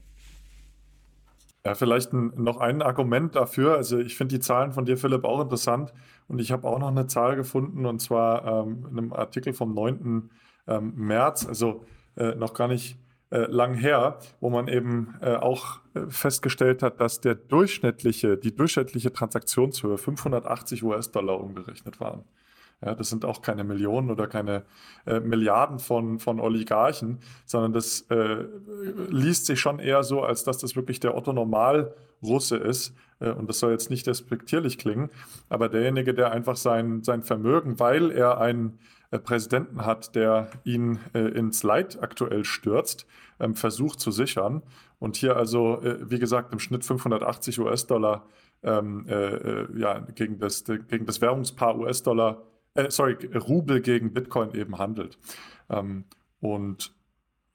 [1.65, 3.75] Ja, vielleicht ein, noch ein Argument dafür.
[3.75, 5.93] Also ich finde die Zahlen von dir, Philipp, auch interessant.
[6.28, 9.73] Und ich habe auch noch eine Zahl gefunden, und zwar ähm, in einem Artikel vom
[9.73, 10.30] 9.
[10.67, 11.86] Ähm, März, also
[12.17, 12.97] äh, noch gar nicht
[13.36, 18.56] äh, lang her, wo man eben äh, auch äh, festgestellt hat, dass der durchschnittliche, die
[18.56, 22.24] durchschnittliche Transaktionshöhe 580 US-Dollar umgerechnet waren.
[22.82, 24.63] Ja, das sind auch keine Millionen oder keine
[25.06, 28.45] äh, Milliarden von, von Oligarchen, sondern das äh,
[29.10, 32.93] liest sich schon eher so, als dass das wirklich der Otto Normal-Russe ist.
[33.19, 35.10] Äh, und das soll jetzt nicht respektierlich klingen,
[35.50, 38.74] aber derjenige, der einfach sein, sein Vermögen, weil er äh,
[39.19, 43.06] Präsidenten hat, der ihn äh, ins Leid aktuell stürzt,
[43.39, 44.63] ähm, versucht zu sichern.
[44.99, 48.25] Und hier also, äh, wie gesagt, im Schnitt 580 US-Dollar
[48.63, 52.41] ähm, äh, ja, gegen, das, gegen das Währungspaar US-Dollar,
[52.73, 55.17] äh, sorry, Rubel gegen Bitcoin eben handelt.
[55.69, 56.06] Ähm,
[56.39, 56.93] und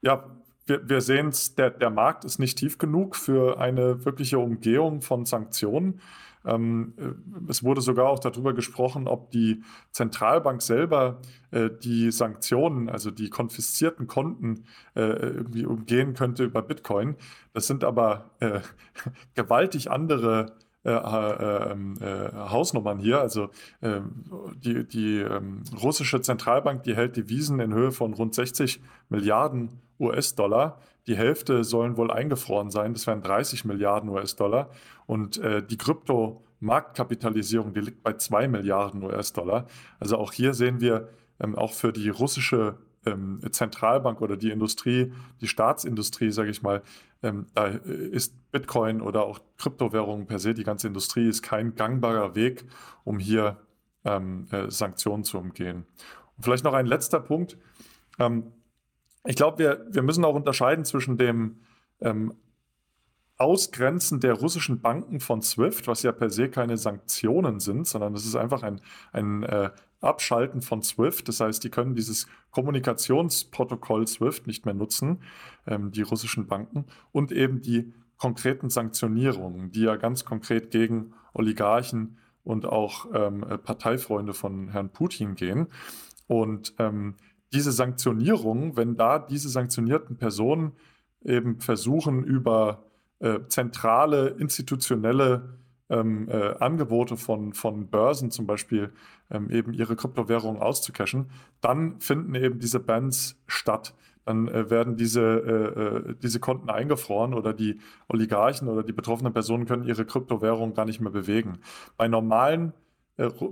[0.02, 0.24] ja,
[0.66, 5.02] wir, wir sehen es, der, der Markt ist nicht tief genug für eine wirkliche Umgehung
[5.02, 6.00] von Sanktionen.
[6.44, 12.88] Ähm, äh, es wurde sogar auch darüber gesprochen, ob die Zentralbank selber äh, die Sanktionen,
[12.88, 17.16] also die konfiszierten Konten, äh, irgendwie umgehen könnte über Bitcoin.
[17.52, 18.30] Das sind aber
[19.34, 23.20] gewaltig andere äh, äh, ähm, äh, Hausnummern hier.
[23.20, 23.50] Also
[23.82, 24.24] ähm,
[24.64, 25.22] die, die
[25.82, 30.80] russische Zentralbank, die hält Devisen in Höhe von rund 60 Milliarden US-Dollar.
[31.06, 34.70] Die Hälfte sollen wohl eingefroren sein, das wären 30 Milliarden US-Dollar.
[35.06, 39.66] Und äh, die Krypto-Marktkapitalisierung, die liegt bei 2 Milliarden US-Dollar.
[39.98, 41.08] Also auch hier sehen wir
[41.40, 46.82] ähm, auch für die russische ähm, Zentralbank oder die Industrie, die Staatsindustrie, sage ich mal,
[47.22, 52.34] ähm, da ist Bitcoin oder auch Kryptowährungen per se, die ganze Industrie ist kein gangbarer
[52.34, 52.64] Weg,
[53.04, 53.58] um hier
[54.04, 55.86] ähm, äh, Sanktionen zu umgehen.
[56.36, 57.58] Und vielleicht noch ein letzter Punkt.
[58.18, 58.52] Ähm,
[59.24, 61.60] ich glaube, wir, wir müssen auch unterscheiden zwischen dem
[62.00, 62.34] ähm,
[63.36, 68.26] Ausgrenzen der russischen Banken von SWIFT, was ja per se keine Sanktionen sind, sondern das
[68.26, 71.28] ist einfach ein, ein äh, Abschalten von SWIFT.
[71.28, 75.22] Das heißt, die können dieses Kommunikationsprotokoll SWIFT nicht mehr nutzen,
[75.66, 82.18] ähm, die russischen Banken, und eben die konkreten Sanktionierungen, die ja ganz konkret gegen Oligarchen
[82.44, 85.68] und auch ähm, Parteifreunde von Herrn Putin gehen.
[86.26, 87.16] Und ähm,
[87.52, 90.72] diese Sanktionierungen, wenn da diese sanktionierten Personen
[91.24, 92.84] eben versuchen, über
[93.18, 95.58] äh, zentrale institutionelle
[95.90, 98.92] ähm, äh, Angebote von, von Börsen zum Beispiel
[99.30, 103.94] ähm, eben ihre Kryptowährungen auszucachen, dann finden eben diese Bans statt.
[104.24, 109.32] Dann äh, werden diese, äh, äh, diese Konten eingefroren oder die Oligarchen oder die betroffenen
[109.32, 111.58] Personen können ihre Kryptowährung gar nicht mehr bewegen.
[111.96, 112.72] Bei normalen äh,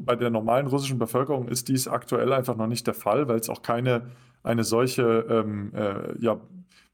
[0.01, 3.49] bei der normalen russischen Bevölkerung ist dies aktuell einfach noch nicht der Fall, weil es
[3.49, 4.11] auch keine
[4.43, 6.41] eine solche ähm, äh, ja,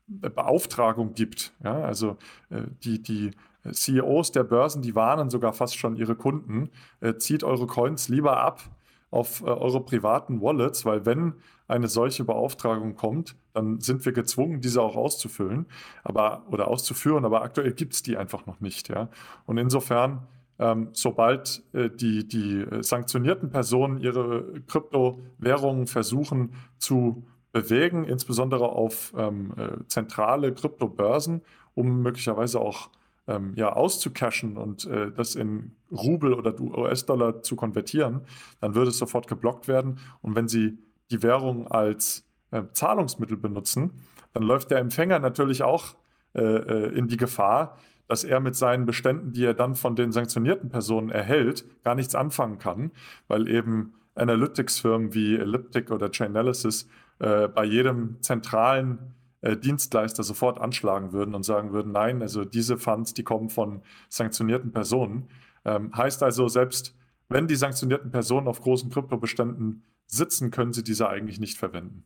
[0.06, 1.52] Beauftragung gibt.
[1.62, 1.82] Ja?
[1.82, 2.16] Also
[2.50, 3.30] äh, die, die
[3.70, 8.38] CEOs der Börsen, die warnen sogar fast schon ihre Kunden, äh, zieht eure Coins lieber
[8.38, 8.62] ab
[9.10, 11.34] auf äh, eure privaten Wallets, weil wenn
[11.66, 15.66] eine solche Beauftragung kommt, dann sind wir gezwungen, diese auch auszufüllen,
[16.02, 18.88] aber oder auszuführen, aber aktuell gibt es die einfach noch nicht.
[18.88, 19.08] Ja?
[19.46, 20.26] Und insofern,
[20.59, 29.12] ähm, sobald äh, die, die äh, sanktionierten Personen ihre Kryptowährungen versuchen zu bewegen, insbesondere auf
[29.17, 31.43] ähm, äh, zentrale Kryptobörsen,
[31.75, 32.90] um möglicherweise auch
[33.27, 38.23] ähm, ja, auszucashen und äh, das in Rubel oder US-Dollar zu konvertieren,
[38.61, 39.99] dann würde es sofort geblockt werden.
[40.21, 40.79] Und wenn Sie
[41.11, 43.93] die Währung als äh, Zahlungsmittel benutzen,
[44.33, 45.95] dann läuft der Empfänger natürlich auch
[46.35, 50.71] äh, in die Gefahr, dass er mit seinen Beständen, die er dann von den sanktionierten
[50.71, 52.93] Personen erhält, gar nichts anfangen kann,
[53.29, 56.88] weil eben Analytics-Firmen wie Elliptic oder Chainalysis
[57.19, 62.77] äh, bei jedem zentralen äh, Dienstleister sofort anschlagen würden und sagen würden, nein, also diese
[62.79, 65.29] Funds, die kommen von sanktionierten Personen.
[65.64, 66.95] Ähm, heißt also, selbst
[67.29, 72.05] wenn die sanktionierten Personen auf großen Kryptobeständen sitzen, können sie diese eigentlich nicht verwenden.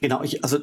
[0.00, 0.58] Genau, ich, also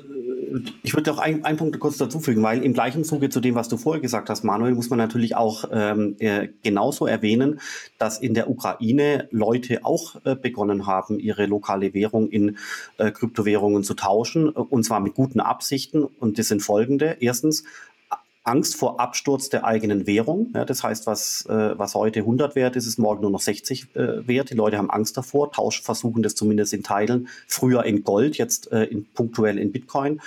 [0.84, 3.70] ich würde auch einen Punkt kurz dazu fügen, weil im gleichen Zuge zu dem, was
[3.70, 7.60] du vorher gesagt hast, Manuel, muss man natürlich auch ähm, äh, genauso erwähnen,
[7.98, 12.58] dass in der Ukraine Leute auch äh, begonnen haben, ihre lokale Währung in
[12.98, 16.04] äh, Kryptowährungen zu tauschen, und zwar mit guten Absichten.
[16.04, 17.18] Und das sind folgende.
[17.20, 17.64] Erstens,
[18.44, 20.52] Angst vor Absturz der eigenen Währung.
[20.56, 23.96] Ja, das heißt, was, äh, was heute 100 wert ist, ist morgen nur noch 60
[23.96, 24.50] äh, wert.
[24.50, 28.72] Die Leute haben Angst davor, Tausch versuchen das zumindest in Teilen, früher in Gold, jetzt
[28.72, 30.22] äh, in, punktuell in Bitcoin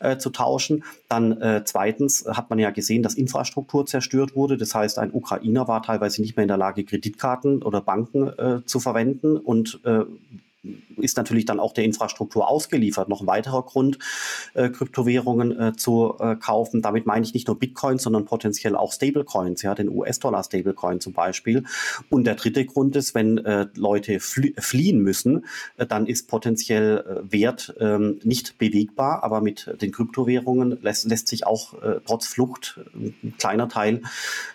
[0.00, 0.84] äh, zu tauschen.
[1.08, 4.56] Dann äh, zweitens hat man ja gesehen, dass Infrastruktur zerstört wurde.
[4.56, 8.64] Das heißt, ein Ukrainer war teilweise nicht mehr in der Lage, Kreditkarten oder Banken äh,
[8.64, 9.80] zu verwenden und
[10.96, 13.08] ist natürlich dann auch der Infrastruktur ausgeliefert.
[13.08, 13.98] Noch ein weiterer Grund,
[14.54, 16.82] äh, Kryptowährungen äh, zu äh, kaufen.
[16.82, 21.64] Damit meine ich nicht nur Bitcoin, sondern potenziell auch Stablecoins, ja, den US-Dollar-Stablecoin zum Beispiel.
[22.10, 26.98] Und der dritte Grund ist, wenn äh, Leute flie fliehen müssen, äh, dann ist potenziell
[26.98, 31.74] äh, Wert ähm, nicht bewegbar, aber mit den Kryptowährungen lässt, lässt sich auch
[32.06, 34.02] trotz Flucht ein kleiner Teil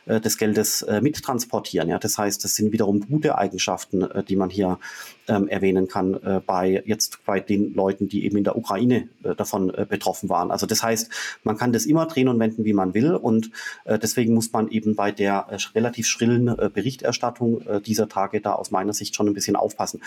[0.07, 1.89] des Geldes mittransportieren.
[1.89, 1.99] Ja.
[1.99, 4.79] Das heißt, das sind wiederum gute Eigenschaften, die man hier
[5.27, 9.35] ähm, erwähnen kann äh, bei jetzt bei den Leuten, die eben in der Ukraine äh,
[9.35, 10.51] davon äh, betroffen waren.
[10.51, 11.09] Also das heißt,
[11.43, 13.51] man kann das immer drehen und wenden, wie man will und
[13.85, 18.53] äh, deswegen muss man eben bei der äh, relativ schrillen äh, Berichterstattung dieser Tage da
[18.53, 20.01] aus meiner Sicht schon ein bisschen aufpassen.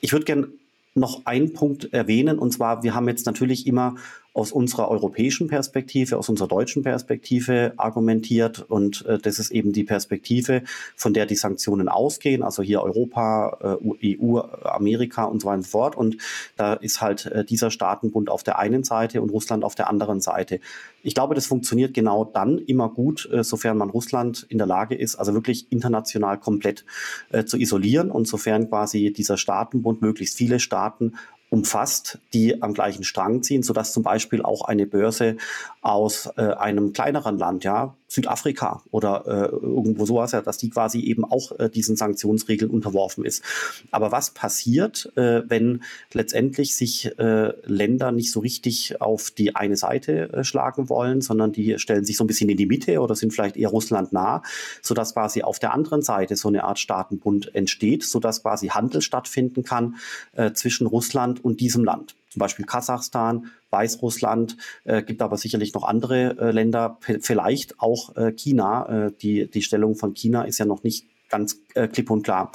[0.00, 0.48] Ich würde gerne
[0.94, 3.96] noch einen Punkt erwähnen, und zwar, wir haben jetzt natürlich immer
[4.34, 8.64] aus unserer europäischen Perspektive, aus unserer deutschen Perspektive argumentiert.
[8.68, 10.62] Und äh, das ist eben die Perspektive,
[10.96, 15.64] von der die Sanktionen ausgehen, also hier Europa, äh, EU, Amerika und so weiter und
[15.64, 15.96] so fort.
[15.96, 16.16] Und
[16.56, 20.20] da ist halt äh, dieser Staatenbund auf der einen Seite und Russland auf der anderen
[20.20, 20.60] Seite.
[21.02, 24.94] Ich glaube, das funktioniert genau dann immer gut, äh, sofern man Russland in der Lage
[24.94, 26.86] ist, also wirklich international komplett
[27.30, 31.14] äh, zu isolieren und sofern quasi dieser Staatenbund möglichst viele Staaten
[31.52, 35.36] umfasst, die am gleichen Strang ziehen, sodass zum Beispiel auch eine Börse
[35.82, 41.00] aus äh, einem kleineren Land, ja, Südafrika oder äh, irgendwo sowas, ja, dass die quasi
[41.00, 43.42] eben auch äh, diesen Sanktionsregeln unterworfen ist.
[43.90, 49.78] Aber was passiert, äh, wenn letztendlich sich äh, Länder nicht so richtig auf die eine
[49.78, 53.14] Seite äh, schlagen wollen, sondern die stellen sich so ein bisschen in die Mitte oder
[53.14, 54.42] sind vielleicht eher Russland nah,
[54.82, 59.62] sodass quasi auf der anderen Seite so eine Art Staatenbund entsteht, sodass quasi Handel stattfinden
[59.62, 59.96] kann
[60.32, 65.84] äh, zwischen Russland und diesem Land zum Beispiel Kasachstan, Weißrussland, äh, gibt aber sicherlich noch
[65.84, 69.06] andere äh, Länder, vielleicht auch äh, China.
[69.06, 72.52] Äh, die, die Stellung von China ist ja noch nicht ganz äh, klipp und klar.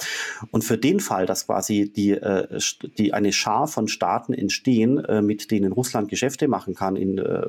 [0.52, 2.60] Und für den Fall, dass quasi die, äh,
[2.96, 7.46] die eine Schar von Staaten entstehen, äh, mit denen Russland Geschäfte machen kann in äh,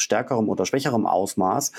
[0.00, 1.72] stärkerem oder schwächerem Ausmaß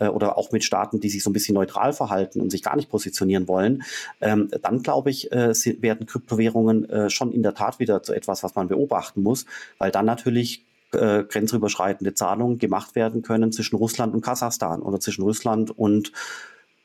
[0.00, 2.76] äh, oder auch mit Staaten, die sich so ein bisschen neutral verhalten und sich gar
[2.76, 3.82] nicht positionieren wollen,
[4.20, 8.42] ähm, dann glaube ich, äh, werden Kryptowährungen äh, schon in der Tat wieder zu etwas,
[8.42, 9.46] was man beobachten muss,
[9.78, 15.22] weil dann natürlich äh, grenzüberschreitende Zahlungen gemacht werden können zwischen Russland und Kasachstan oder zwischen
[15.22, 16.12] Russland und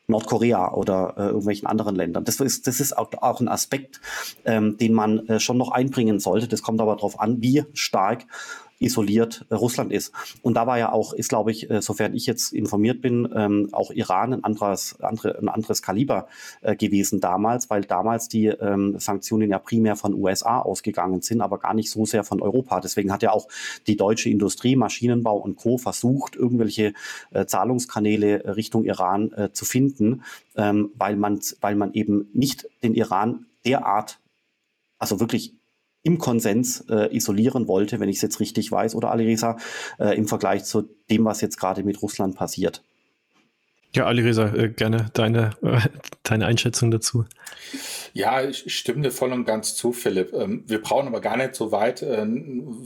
[0.08, 2.24] Nordkorea oder äh, irgendwelchen anderen Ländern.
[2.24, 4.00] Das ist, das ist auch, auch ein Aspekt,
[4.44, 6.48] ähm, den man äh, schon noch einbringen sollte.
[6.48, 8.24] Das kommt aber darauf an, wie stark
[8.82, 10.12] isoliert äh, Russland ist.
[10.42, 13.68] Und da war ja auch, ist glaube ich, äh, sofern ich jetzt informiert bin, ähm,
[13.72, 16.28] auch Iran ein anderes, andere, ein anderes Kaliber
[16.60, 21.58] äh, gewesen damals, weil damals die ähm, Sanktionen ja primär von USA ausgegangen sind, aber
[21.58, 22.80] gar nicht so sehr von Europa.
[22.80, 23.48] Deswegen hat ja auch
[23.86, 25.78] die deutsche Industrie, Maschinenbau und Co.
[25.78, 26.94] versucht, irgendwelche
[27.46, 30.22] Zahlungskanäle Richtung Iran zu finden,
[30.56, 34.20] ähm, weil, man, weil man eben nicht den Iran derart,
[34.98, 35.54] also wirklich
[36.02, 39.56] im Konsens äh, isolieren wollte, wenn ich es jetzt richtig weiß, oder Alirisa,
[39.98, 42.82] äh, im Vergleich zu dem, was jetzt gerade mit Russland passiert.
[43.94, 45.80] Ja, Alireza, äh, gerne deine, äh,
[46.22, 47.26] deine Einschätzung dazu.
[48.14, 50.32] Ja, ich stimme dir voll und ganz zu, Philipp.
[50.32, 52.26] Ähm, wir brauchen aber gar nicht so weit äh,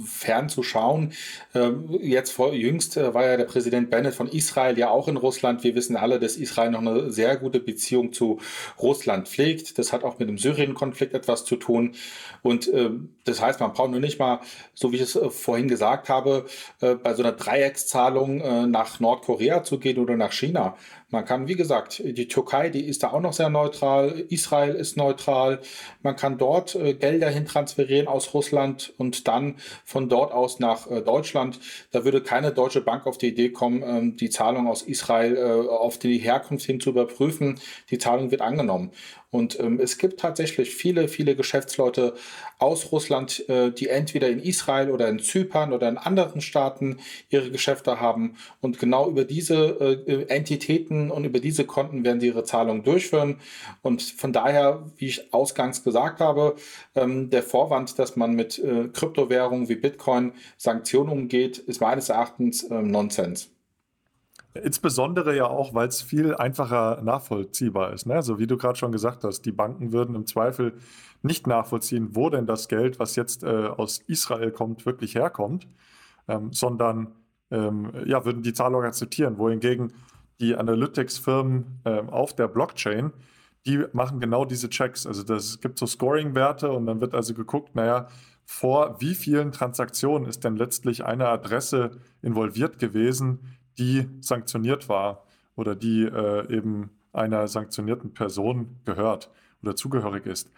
[0.04, 1.12] fern zu schauen.
[1.54, 5.62] Ähm, jetzt vor jüngst war ja der Präsident Bennett von Israel ja auch in Russland.
[5.62, 8.40] Wir wissen alle, dass Israel noch eine sehr gute Beziehung zu
[8.80, 9.78] Russland pflegt.
[9.78, 11.94] Das hat auch mit dem Syrien-Konflikt etwas zu tun.
[12.42, 14.40] Und ähm, das heißt, man braucht nur nicht mal,
[14.74, 16.46] so wie ich es vorhin gesagt habe,
[16.78, 20.76] bei so einer Dreieckszahlung nach Nordkorea zu gehen oder nach China.
[21.08, 24.96] Man kann, wie gesagt, die Türkei, die ist da auch noch sehr neutral, Israel ist
[24.96, 25.60] neutral.
[26.02, 30.90] Man kann dort äh, Gelder hin transferieren aus Russland und dann von dort aus nach
[30.90, 31.60] äh, Deutschland.
[31.92, 35.68] Da würde keine deutsche Bank auf die Idee kommen, ähm, die Zahlung aus Israel äh,
[35.68, 37.60] auf die Herkunft hin zu überprüfen.
[37.90, 38.90] Die Zahlung wird angenommen.
[39.36, 42.14] Und ähm, es gibt tatsächlich viele, viele Geschäftsleute
[42.58, 47.50] aus Russland, äh, die entweder in Israel oder in Zypern oder in anderen Staaten ihre
[47.50, 48.36] Geschäfte haben.
[48.62, 53.36] Und genau über diese äh, Entitäten und über diese Konten werden sie ihre Zahlungen durchführen.
[53.82, 56.56] Und von daher, wie ich ausgangs gesagt habe,
[56.94, 62.66] ähm, der Vorwand, dass man mit äh, Kryptowährungen wie Bitcoin Sanktionen umgeht, ist meines Erachtens
[62.70, 63.50] ähm, Nonsens.
[64.62, 68.06] Insbesondere ja auch, weil es viel einfacher nachvollziehbar ist.
[68.06, 68.22] Ne?
[68.22, 70.74] So wie du gerade schon gesagt hast, die Banken würden im Zweifel
[71.22, 75.66] nicht nachvollziehen, wo denn das Geld, was jetzt äh, aus Israel kommt, wirklich herkommt,
[76.28, 77.12] ähm, sondern
[77.50, 79.38] ähm, ja, würden die Zahlung akzeptieren.
[79.38, 79.92] Wohingegen
[80.40, 83.12] die Analytics-Firmen äh, auf der Blockchain,
[83.66, 85.06] die machen genau diese Checks.
[85.06, 88.08] Also es gibt so Scoring-Werte und dann wird also geguckt, naja,
[88.44, 95.74] vor wie vielen Transaktionen ist denn letztlich eine Adresse involviert gewesen, die sanktioniert war oder
[95.74, 99.30] die äh, eben einer sanktionierten Person gehört
[99.62, 100.50] oder zugehörig ist.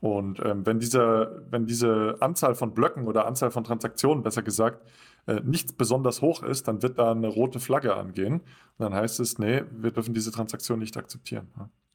[0.00, 4.86] Und ähm, wenn, diese, wenn diese Anzahl von Blöcken oder Anzahl von Transaktionen, besser gesagt,
[5.26, 8.34] äh, nicht besonders hoch ist, dann wird da eine rote Flagge angehen.
[8.34, 8.42] Und
[8.78, 11.48] dann heißt es, nee, wir dürfen diese Transaktion nicht akzeptieren.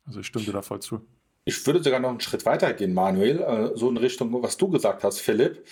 [0.06, 1.06] Also ich stimme dir da voll zu.
[1.43, 4.69] Ich würde sogar noch einen Schritt weiter gehen, Manuel, äh, so in Richtung, was du
[4.69, 5.65] gesagt hast, Philipp.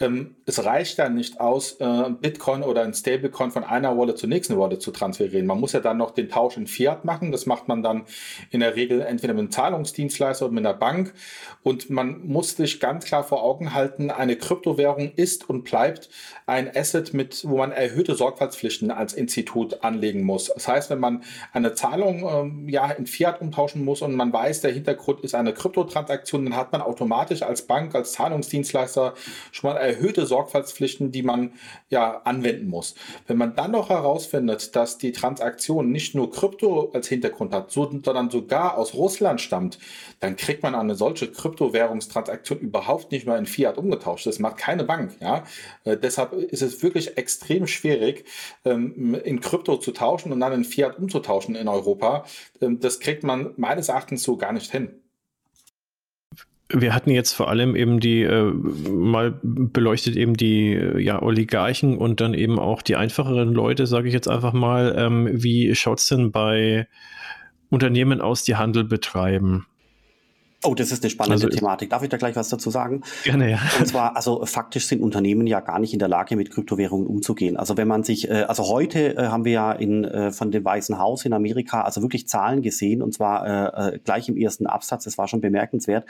[0.00, 4.28] Ähm, es reicht dann nicht aus, äh, Bitcoin oder ein Stablecoin von einer Wallet zur
[4.28, 5.44] nächsten Wallet zu transferieren.
[5.44, 7.32] Man muss ja dann noch den Tausch in Fiat machen.
[7.32, 8.04] Das macht man dann
[8.50, 11.14] in der Regel entweder mit einem Zahlungsdienstleister oder mit einer Bank.
[11.64, 16.10] Und man muss sich ganz klar vor Augen halten, eine Kryptowährung ist und bleibt
[16.46, 20.52] ein Asset, mit, wo man erhöhte Sorgfaltspflichten als Institut anlegen muss.
[20.54, 24.60] Das heißt, wenn man eine Zahlung ähm, ja, in Fiat umtauschen muss und man weiß,
[24.60, 29.14] der Hintergrund ist eine Kryptotransaktion, dann hat man automatisch als Bank, als Zahlungsdienstleister
[29.52, 31.52] schon mal erhöhte Sorgfaltspflichten, die man
[31.88, 32.94] ja anwenden muss.
[33.26, 38.30] Wenn man dann noch herausfindet, dass die Transaktion nicht nur Krypto als Hintergrund hat, sondern
[38.30, 39.78] sogar aus Russland stammt,
[40.20, 44.26] dann kriegt man eine solche Kryptowährungstransaktion überhaupt nicht mehr in Fiat umgetauscht.
[44.26, 45.16] Das macht keine Bank.
[45.20, 45.44] Ja?
[45.84, 48.24] Äh, deshalb ist es wirklich extrem schwierig,
[48.64, 52.24] ähm, in Krypto zu tauschen und dann in Fiat umzutauschen in Europa.
[52.60, 54.97] Ähm, das kriegt man meines Erachtens so gar nicht hin.
[56.70, 58.52] Wir hatten jetzt vor allem eben die, äh,
[58.90, 64.08] mal beleuchtet eben die äh, ja, Oligarchen und dann eben auch die einfacheren Leute, sage
[64.08, 64.94] ich jetzt einfach mal.
[64.98, 66.86] Ähm, wie schaut es denn bei
[67.70, 69.66] Unternehmen aus, die Handel betreiben?
[70.64, 71.90] Oh, das ist eine spannende also, Thematik.
[71.90, 73.02] Darf ich da gleich was dazu sagen?
[73.22, 73.60] Gerne, ja.
[73.78, 77.56] Und zwar, also faktisch sind Unternehmen ja gar nicht in der Lage, mit Kryptowährungen umzugehen.
[77.56, 80.64] Also wenn man sich, äh, also heute äh, haben wir ja in, äh, von dem
[80.64, 84.66] Weißen Haus in Amerika also wirklich Zahlen gesehen und zwar äh, äh gleich im ersten
[84.66, 86.08] Absatz, das war schon bemerkenswert.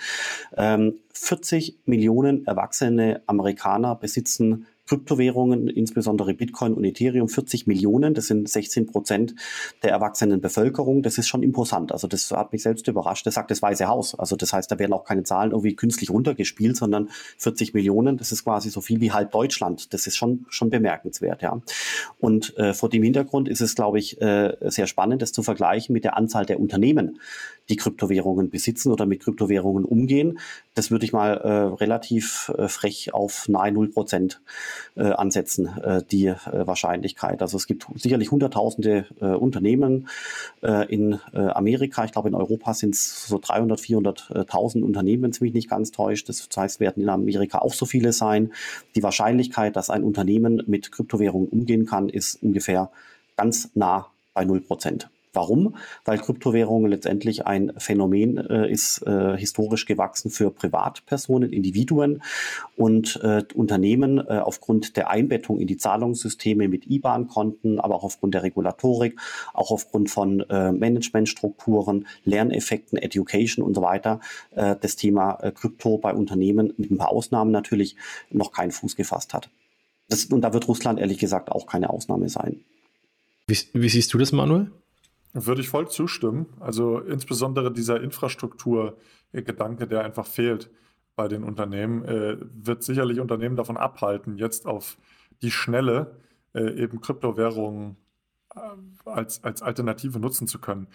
[0.57, 8.15] Ähm, 40 Millionen erwachsene Amerikaner besitzen Kryptowährungen, insbesondere Bitcoin und Ethereum, 40 Millionen.
[8.15, 9.35] Das sind 16 Prozent
[9.83, 11.03] der erwachsenen Bevölkerung.
[11.03, 11.93] Das ist schon imposant.
[11.93, 13.27] Also das hat mich selbst überrascht.
[13.27, 14.19] Das sagt das Weiße Haus.
[14.19, 18.17] Also das heißt, da werden auch keine Zahlen irgendwie künstlich runtergespielt, sondern 40 Millionen.
[18.17, 19.93] Das ist quasi so viel wie halb Deutschland.
[19.93, 21.61] Das ist schon, schon bemerkenswert, ja.
[22.19, 25.93] Und äh, vor dem Hintergrund ist es, glaube ich, äh, sehr spannend, das zu vergleichen
[25.93, 27.21] mit der Anzahl der Unternehmen,
[27.69, 30.39] die Kryptowährungen besitzen oder mit Kryptowährungen umgehen.
[30.75, 34.41] das würde ich mal äh, relativ äh, frech auf nahe 0 Prozent
[34.97, 36.37] äh, ansetzen, äh, die äh,
[36.67, 37.43] Wahrscheinlichkeit.
[37.43, 40.09] Also es gibt sicherlich hunderttausende äh, Unternehmen
[40.63, 42.05] äh, in äh, Amerika.
[42.05, 45.91] Ich glaube, in Europa sind es so 300, 400.000 Unternehmen, wenn es mich nicht ganz
[45.91, 46.29] täuscht.
[46.29, 48.53] Das heißt, werden in Amerika auch so viele sein.
[48.95, 52.91] Die Wahrscheinlichkeit, dass ein Unternehmen mit Kryptowährungen umgehen kann, ist ungefähr
[53.37, 55.09] ganz nah bei 0 Prozent.
[55.39, 55.77] Warum?
[56.05, 62.25] Weil Kryptowährungen letztendlich ein Phänomen äh, ist, äh, historisch gewachsen für Privatpersonen, Individuen
[62.77, 68.35] und äh, Unternehmen äh, aufgrund der Einbettung in die Zahlungssysteme mit IBAN-Konten, aber auch aufgrund
[68.35, 69.17] der Regulatorik,
[69.55, 74.19] auch aufgrund von äh, Managementstrukturen, Lerneffekten, Education und so weiter,
[74.57, 77.95] äh, das Thema Krypto bei Unternehmen mit ein paar Ausnahmen natürlich
[78.31, 79.51] noch keinen Fuß gefasst hat.
[80.09, 82.65] Das, und da wird Russland ehrlich gesagt auch keine Ausnahme sein.
[83.47, 84.73] Wie, wie siehst du das, Manuel?
[85.35, 86.47] Würde ich voll zustimmen.
[86.61, 90.71] Also insbesondere dieser Infrastrukturgedanke, der einfach fehlt
[91.17, 94.97] bei den Unternehmen, äh, wird sicherlich Unternehmen davon abhalten, jetzt auf
[95.43, 96.17] die Schnelle
[96.55, 97.97] äh, eben Kryptowährungen
[98.55, 98.61] äh,
[99.05, 100.89] als, als Alternative nutzen zu können.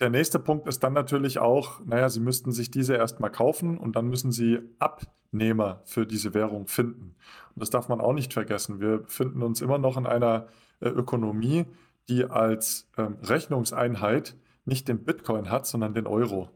[0.00, 3.96] Der nächste Punkt ist dann natürlich auch, naja, Sie müssten sich diese erstmal kaufen und
[3.96, 7.16] dann müssen Sie Abnehmer für diese Währung finden.
[7.54, 8.80] Und das darf man auch nicht vergessen.
[8.80, 10.48] Wir befinden uns immer noch in einer
[10.80, 11.66] äh, Ökonomie,
[12.08, 16.50] die als ähm, Rechnungseinheit nicht den Bitcoin hat, sondern den Euro.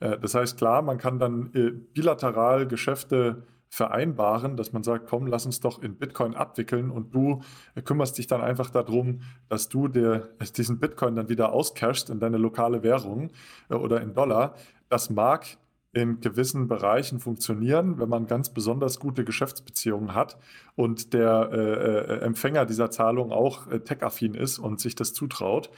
[0.00, 5.28] Äh, das heißt, klar, man kann dann äh, bilateral Geschäfte vereinbaren, dass man sagt, komm,
[5.28, 7.42] lass uns doch in Bitcoin abwickeln und du
[7.76, 12.18] äh, kümmerst dich dann einfach darum, dass du dir diesen Bitcoin dann wieder auscashst in
[12.18, 13.30] deine lokale Währung
[13.68, 14.56] äh, oder in Dollar.
[14.88, 15.56] Das mag
[15.92, 20.38] in gewissen Bereichen funktionieren, wenn man ganz besonders gute Geschäftsbeziehungen hat
[20.76, 25.70] und der äh, äh, Empfänger dieser Zahlung auch äh, tech-affin ist und sich das zutraut.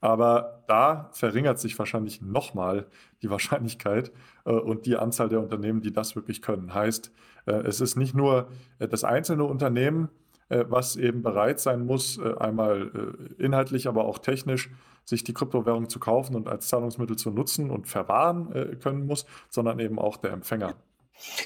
[0.00, 2.86] Aber da verringert sich wahrscheinlich nochmal
[3.22, 4.12] die Wahrscheinlichkeit
[4.44, 6.74] äh, und die Anzahl der Unternehmen, die das wirklich können.
[6.74, 7.12] Heißt,
[7.46, 8.48] äh, es ist nicht nur
[8.78, 10.08] äh, das einzelne Unternehmen,
[10.48, 12.92] was eben bereit sein muss, einmal
[13.36, 14.70] inhaltlich, aber auch technisch
[15.06, 19.24] sich die Kryptowährung zu kaufen und als Zahlungsmittel zu nutzen und verwahren äh, können muss,
[19.48, 20.74] sondern eben auch der Empfänger.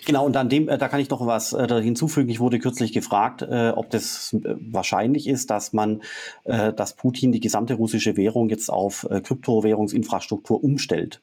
[0.04, 2.28] Genau, und an dem, äh, da kann ich noch was äh, hinzufügen.
[2.28, 6.02] Ich wurde kürzlich gefragt, äh, ob das äh, wahrscheinlich ist, dass man,
[6.44, 11.20] äh, dass Putin die gesamte russische Währung jetzt auf äh, Kryptowährungsinfrastruktur umstellt.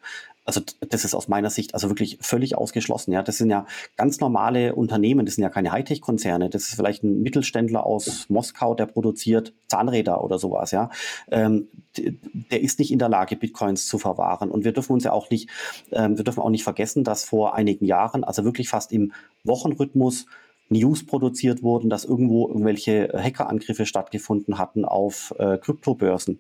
[0.48, 3.12] Also das ist aus meiner Sicht also wirklich völlig ausgeschlossen.
[3.12, 3.66] Ja, das sind ja
[3.98, 6.50] ganz normale Unternehmen, das sind ja keine Hightech-Konzerne.
[6.50, 10.72] Das ist vielleicht ein Mittelständler aus Moskau, der produziert Zahnräder oder sowas.
[10.72, 10.90] Ja,
[11.30, 11.68] ähm,
[11.98, 14.50] der ist nicht in der Lage, Bitcoins zu verwahren.
[14.50, 15.50] Und wir dürfen uns ja auch nicht,
[15.92, 19.12] ähm, wir dürfen auch nicht vergessen, dass vor einigen Jahren, also wirklich fast im
[19.44, 20.28] Wochenrhythmus
[20.70, 26.40] News produziert wurden, dass irgendwo irgendwelche Hackerangriffe stattgefunden hatten auf äh, Kryptobörsen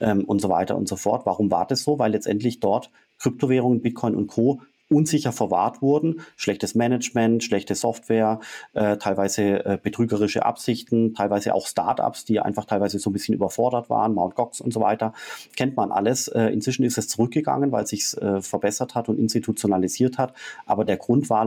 [0.00, 1.26] ähm, und so weiter und so fort.
[1.26, 1.98] Warum war das so?
[1.98, 8.40] Weil letztendlich dort Kryptowährungen, Bitcoin und Co unsicher verwahrt wurden, schlechtes Management, schlechte Software,
[8.74, 13.90] äh, teilweise äh, betrügerische Absichten, teilweise auch Startups, die einfach teilweise so ein bisschen überfordert
[13.90, 14.34] waren, Mt.
[14.34, 15.12] Gox und so weiter,
[15.56, 16.28] kennt man alles.
[16.28, 20.34] Äh, inzwischen ist es zurückgegangen, weil es sich äh, verbessert hat und institutionalisiert hat,
[20.66, 21.46] aber der Grund war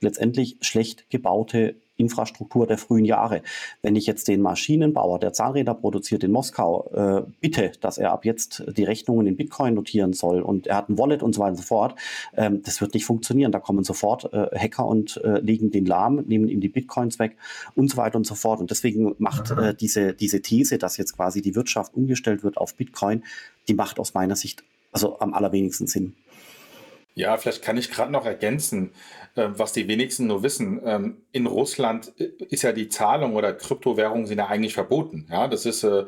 [0.00, 3.42] letztendlich schlecht gebaute Infrastruktur der frühen Jahre.
[3.82, 8.24] Wenn ich jetzt den Maschinenbauer, der Zahnräder produziert in Moskau, äh, bitte, dass er ab
[8.24, 11.50] jetzt die Rechnungen in Bitcoin notieren soll und er hat ein Wallet und so weiter
[11.50, 11.94] und so fort,
[12.36, 13.52] ähm, das wird nicht funktionieren.
[13.52, 17.36] Da kommen sofort äh, Hacker und äh, legen den lahm, nehmen ihm die Bitcoins weg
[17.74, 18.60] und so weiter und so fort.
[18.60, 22.74] Und deswegen macht äh, diese, diese These, dass jetzt quasi die Wirtschaft umgestellt wird auf
[22.74, 23.22] Bitcoin,
[23.68, 26.14] die macht aus meiner Sicht also am allerwenigsten Sinn.
[27.14, 28.92] Ja, vielleicht kann ich gerade noch ergänzen.
[29.36, 33.52] Ähm, was die wenigsten nur wissen, ähm, in Russland äh, ist ja die Zahlung oder
[33.52, 35.26] Kryptowährungen sind ja eigentlich verboten.
[35.30, 36.04] Ja, das ist, äh,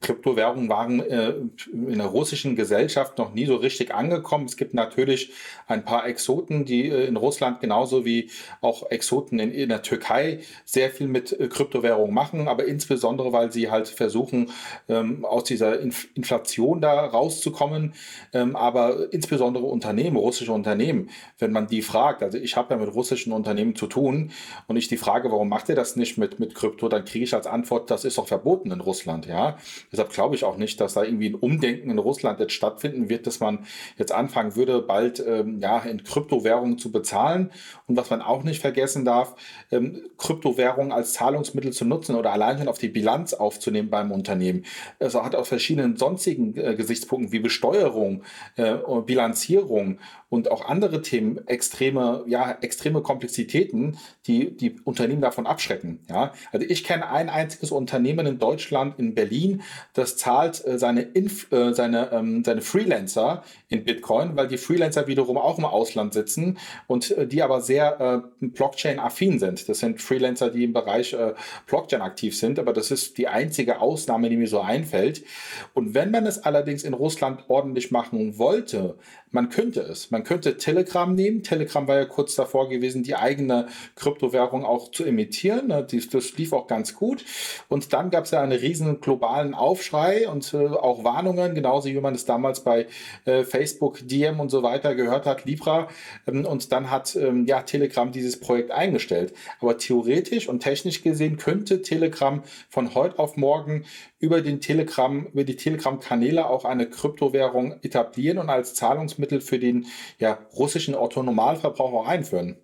[0.00, 1.32] Kryptowährungen waren äh,
[1.72, 4.44] in der russischen Gesellschaft noch nie so richtig angekommen.
[4.44, 5.32] Es gibt natürlich
[5.66, 8.30] ein paar Exoten, die in Russland genauso wie
[8.60, 13.70] auch Exoten in, in der Türkei sehr viel mit Kryptowährungen machen, aber insbesondere, weil sie
[13.70, 14.50] halt versuchen,
[14.88, 17.94] ähm, aus dieser Inflation da rauszukommen.
[18.32, 22.22] aber insbesondere Unternehmen, russische Unternehmen, wenn man die fragt.
[22.22, 24.30] Also ich habe ja mit russischen Unternehmen zu tun
[24.66, 27.34] und ich die Frage, warum macht ihr das nicht mit, mit Krypto, dann kriege ich
[27.34, 29.26] als Antwort, das ist doch verboten in Russland.
[29.26, 29.56] Ja,
[29.92, 33.26] deshalb glaube ich auch nicht, dass da irgendwie ein Umdenken in Russland jetzt stattfinden wird,
[33.26, 37.50] dass man jetzt anfangen würde, bald ähm, ja in Kryptowährungen zu bezahlen.
[37.86, 39.34] Und was man auch nicht vergessen darf,
[39.70, 44.64] ähm, Kryptowährungen als Zahlungsmittel zu nutzen oder allein schon auf die Bilanz aufzunehmen beim Unternehmen.
[45.00, 48.22] Also hat auch verschiedenen sonstigen äh, Gesichtspunkten wie Besteuerung,
[48.56, 49.98] äh, Bilanzierung Regulierung
[50.30, 56.00] und auch andere Themen extreme, ja, extreme Komplexitäten, die die Unternehmen davon abschrecken.
[56.08, 56.32] Ja?
[56.52, 59.62] Also ich kenne ein einziges Unternehmen in Deutschland, in Berlin,
[59.94, 65.06] das zahlt äh, seine, Inf äh, seine, ähm, seine Freelancer in Bitcoin, weil die Freelancer
[65.06, 69.68] wiederum auch im Ausland sitzen und äh, die aber sehr äh, Blockchain-affin sind.
[69.68, 71.32] Das sind Freelancer, die im Bereich äh,
[71.66, 75.24] Blockchain aktiv sind, aber das ist die einzige Ausnahme, die mir so einfällt.
[75.72, 78.96] Und wenn man es allerdings in Russland ordentlich machen wollte,
[79.30, 80.10] man könnte es.
[80.10, 81.42] Man könnte Telegram nehmen.
[81.42, 83.66] Telegram war ja kurz davor gewesen, die eigene
[83.96, 85.68] Kryptowährung auch zu emittieren.
[85.68, 87.24] Das lief auch ganz gut.
[87.68, 92.00] Und dann gab es ja einen riesen globalen Aufschrei und äh, auch Warnungen, genauso wie
[92.00, 92.86] man es damals bei
[93.24, 95.88] äh, Facebook, Diem und so weiter gehört hat, Libra.
[96.26, 99.34] Ähm, und dann hat ähm, ja Telegram dieses Projekt eingestellt.
[99.60, 103.84] Aber theoretisch und technisch gesehen könnte Telegram von heute auf morgen
[104.18, 109.86] über den Telegram, über die Telegram-Kanäle auch eine Kryptowährung etablieren und als Zahlungsmittel für den
[110.18, 112.56] ja, russischen Autonomalverbraucher einführen.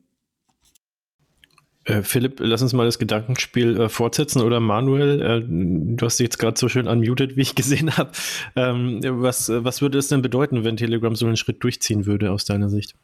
[1.84, 6.24] Äh, Philipp, lass uns mal das Gedankenspiel äh, fortsetzen oder Manuel, äh, du hast dich
[6.24, 8.11] jetzt gerade so schön unmuted, wie ich gesehen habe.
[8.57, 12.46] Ähm, was, was würde es denn bedeuten, wenn Telegram so einen Schritt durchziehen würde aus
[12.46, 12.94] deiner Sicht?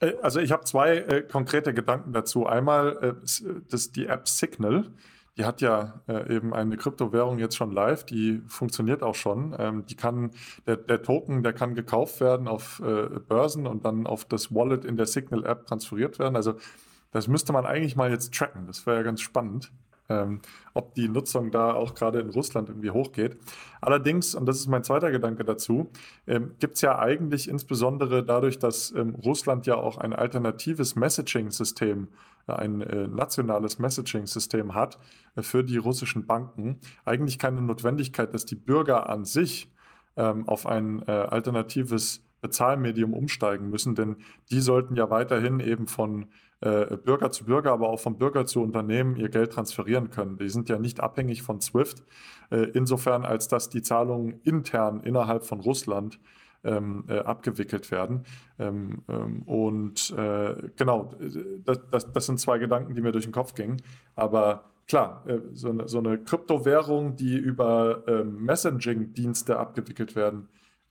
[0.00, 2.46] Äh, also ich habe zwei äh, konkrete Gedanken dazu.
[2.46, 3.12] Einmal äh,
[3.70, 4.86] das, die App Signal
[5.36, 9.54] die hat ja äh, eben eine Kryptowährung jetzt schon live, die funktioniert auch schon.
[9.58, 10.30] Ähm, die kann,
[10.66, 14.84] der, der, Token, der kann gekauft werden auf äh, Börsen und dann auf das Wallet
[14.84, 16.36] in der Signal-App transferiert werden.
[16.36, 16.54] Also
[17.10, 18.66] das müsste man eigentlich mal jetzt tracken.
[18.66, 19.72] Das wäre ja ganz spannend,
[20.08, 20.40] ähm,
[20.72, 23.36] ob die Nutzung da auch gerade in Russland irgendwie hochgeht.
[23.80, 25.90] Allerdings, und das ist mein zweiter Gedanke dazu,
[26.26, 32.08] ähm, gibt es ja eigentlich insbesondere dadurch, dass ähm, Russland ja auch ein alternatives Messaging-System
[32.46, 34.98] ein äh, nationales Messaging-System hat
[35.36, 39.72] äh, für die russischen Banken, eigentlich keine Notwendigkeit, dass die Bürger an sich
[40.16, 44.16] ähm, auf ein äh, alternatives Bezahlmedium umsteigen müssen, denn
[44.50, 46.26] die sollten ja weiterhin eben von
[46.60, 50.38] äh, Bürger zu Bürger, aber auch von Bürger zu Unternehmen ihr Geld transferieren können.
[50.38, 52.02] Die sind ja nicht abhängig von SWIFT,
[52.50, 56.20] äh, insofern als dass die Zahlungen intern innerhalb von Russland
[56.64, 58.24] ähm, äh, abgewickelt werden.
[58.58, 61.14] Ähm, ähm, und äh, genau,
[61.64, 63.82] das, das, das, sind zwei Gedanken, die mir durch den Kopf gingen.
[64.14, 70.48] Aber klar, äh, so, eine, so, eine, Kryptowährung, die über ähm, Messaging-Dienste abgewickelt werden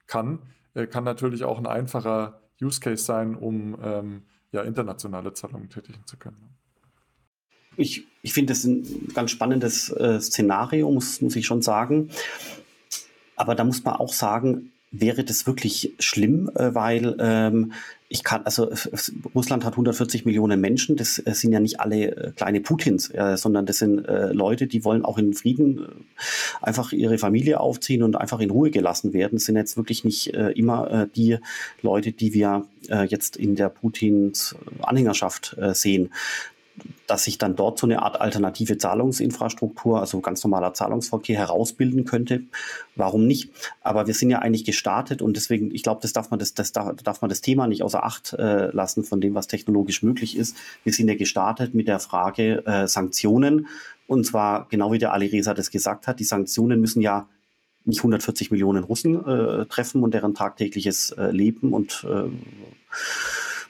[0.07, 0.39] kann,
[0.73, 6.05] äh, kann natürlich auch ein einfacher Use Case sein, um ähm, ja, internationale Zahlungen tätigen
[6.05, 6.53] zu können.
[7.75, 12.09] Ich, ich finde das ein ganz spannendes äh, Szenario, muss, muss ich schon sagen.
[13.35, 17.73] Aber da muss man auch sagen, wäre das wirklich schlimm, äh, weil ähm,
[18.09, 18.69] ich kann, also
[19.33, 23.35] Russland hat 140 Millionen Menschen, das äh, sind ja nicht alle äh, kleine Putins, äh,
[23.37, 25.85] sondern das sind äh, Leute, die wollen auch in Frieden äh,
[26.61, 29.33] einfach ihre Familie aufziehen und einfach in Ruhe gelassen werden.
[29.33, 31.39] Das sind jetzt wirklich nicht äh, immer äh, die
[31.81, 36.11] Leute, die wir äh, jetzt in der Putins Anhängerschaft äh, sehen
[37.07, 42.43] dass sich dann dort so eine Art alternative Zahlungsinfrastruktur, also ganz normaler Zahlungsverkehr herausbilden könnte.
[42.95, 43.51] Warum nicht?
[43.81, 46.71] Aber wir sind ja eigentlich gestartet und deswegen, ich glaube, das darf man das, das
[46.71, 50.55] darf man das Thema nicht außer Acht äh, lassen von dem, was technologisch möglich ist.
[50.83, 53.67] Wir sind ja gestartet mit der Frage äh, Sanktionen
[54.07, 56.19] und zwar genau wie der Ali Reza das gesagt hat.
[56.19, 57.27] Die Sanktionen müssen ja
[57.85, 62.29] nicht 140 Millionen Russen äh, treffen und deren tagtägliches äh, Leben und äh,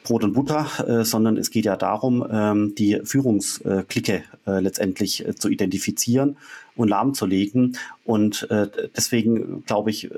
[0.04, 5.36] Brot und Butter, äh, sondern es geht ja darum, ähm, die Führungsklicke äh, letztendlich äh,
[5.36, 6.38] zu identifizieren
[6.76, 7.78] und lahmzulegen.
[8.04, 10.10] Und äh, deswegen glaube ich,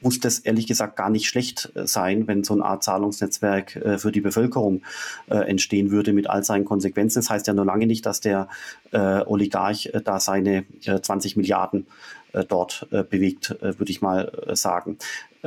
[0.00, 3.98] muss das ehrlich gesagt gar nicht schlecht äh, sein, wenn so eine Art Zahlungsnetzwerk äh,
[3.98, 4.82] für die Bevölkerung
[5.28, 7.20] äh, entstehen würde mit all seinen Konsequenzen.
[7.20, 8.48] Das heißt ja nur lange nicht, dass der
[8.92, 11.86] äh, Oligarch äh, da seine äh, 20 Milliarden
[12.32, 14.98] äh, dort äh, bewegt, würde ich mal sagen.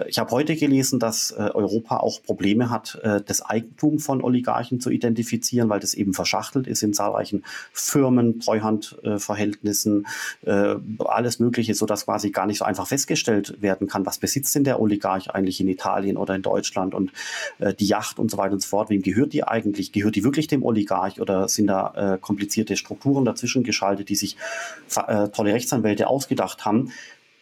[0.07, 4.79] Ich habe heute gelesen, dass äh, Europa auch Probleme hat, äh, das Eigentum von Oligarchen
[4.79, 7.43] zu identifizieren, weil das eben verschachtelt ist in zahlreichen
[7.73, 10.07] Firmen, Treuhandverhältnissen,
[10.45, 14.55] äh, alles Mögliche, so dass quasi gar nicht so einfach festgestellt werden kann, was besitzt
[14.55, 17.11] denn der Oligarch eigentlich in Italien oder in Deutschland und
[17.79, 18.89] die Yacht und so weiter und so fort.
[18.89, 19.91] Wem gehört die eigentlich?
[19.91, 24.37] Gehört die wirklich dem Oligarch oder sind da komplizierte Strukturen dazwischen geschaltet, die sich
[24.87, 26.91] tolle Rechtsanwälte ausgedacht haben?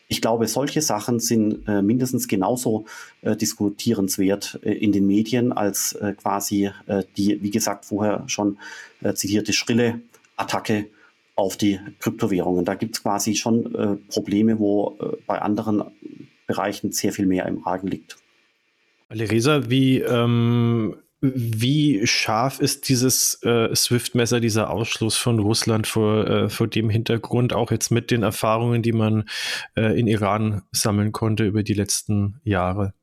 [0.09, 2.85] Ich glaube, solche Sachen sind äh, mindestens genauso
[3.21, 8.57] äh, diskutierenswert äh, in den Medien als äh, quasi äh, die, wie gesagt, vorher schon
[9.01, 10.01] äh, zitierte schrille
[10.37, 10.87] Attacke
[11.35, 12.63] auf die Kryptowährungen.
[12.63, 14.97] Da gibt es quasi schon Probleme, wo
[15.27, 15.83] bei anderen
[16.47, 18.17] Bereichen sehr viel mehr im Argen liegt.
[19.09, 26.49] Aleresa, wie ähm wie scharf ist dieses äh, SWIFT-Messer, dieser Ausschluss von Russland vor, äh,
[26.49, 29.27] vor dem Hintergrund, auch jetzt mit den Erfahrungen, die man
[29.75, 32.93] äh, in Iran sammeln konnte über die letzten Jahre?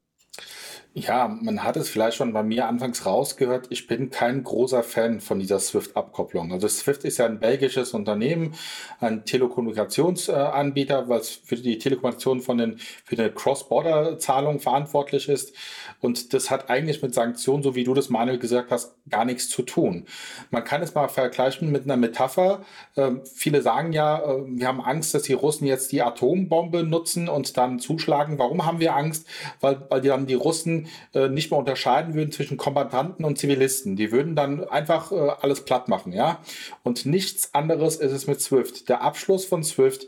[0.96, 3.66] Ja, man hat es vielleicht schon bei mir anfangs rausgehört.
[3.70, 6.52] Ich bin kein großer Fan von dieser SWIFT-Abkopplung.
[6.52, 8.54] Also SWIFT ist ja ein belgisches Unternehmen,
[9.00, 15.52] ein Telekommunikationsanbieter, was für die Telekommunikation von den, für eine Cross-Border-Zahlung verantwortlich ist.
[16.00, 19.48] Und das hat eigentlich mit Sanktionen, so wie du das Manuel gesagt hast, gar nichts
[19.48, 20.06] zu tun.
[20.52, 22.62] Man kann es mal vergleichen mit einer Metapher.
[22.96, 27.28] Ähm, viele sagen ja, äh, wir haben Angst, dass die Russen jetzt die Atombombe nutzen
[27.28, 28.38] und dann zuschlagen.
[28.38, 29.26] Warum haben wir Angst?
[29.60, 30.83] Weil, weil dann die Russen
[31.14, 33.96] äh, nicht mehr unterscheiden würden zwischen Kombattanten und Zivilisten.
[33.96, 36.40] Die würden dann einfach äh, alles platt machen, ja.
[36.82, 38.88] Und nichts anderes ist es mit SWIFT.
[38.88, 40.06] Der Abschluss von SWIFT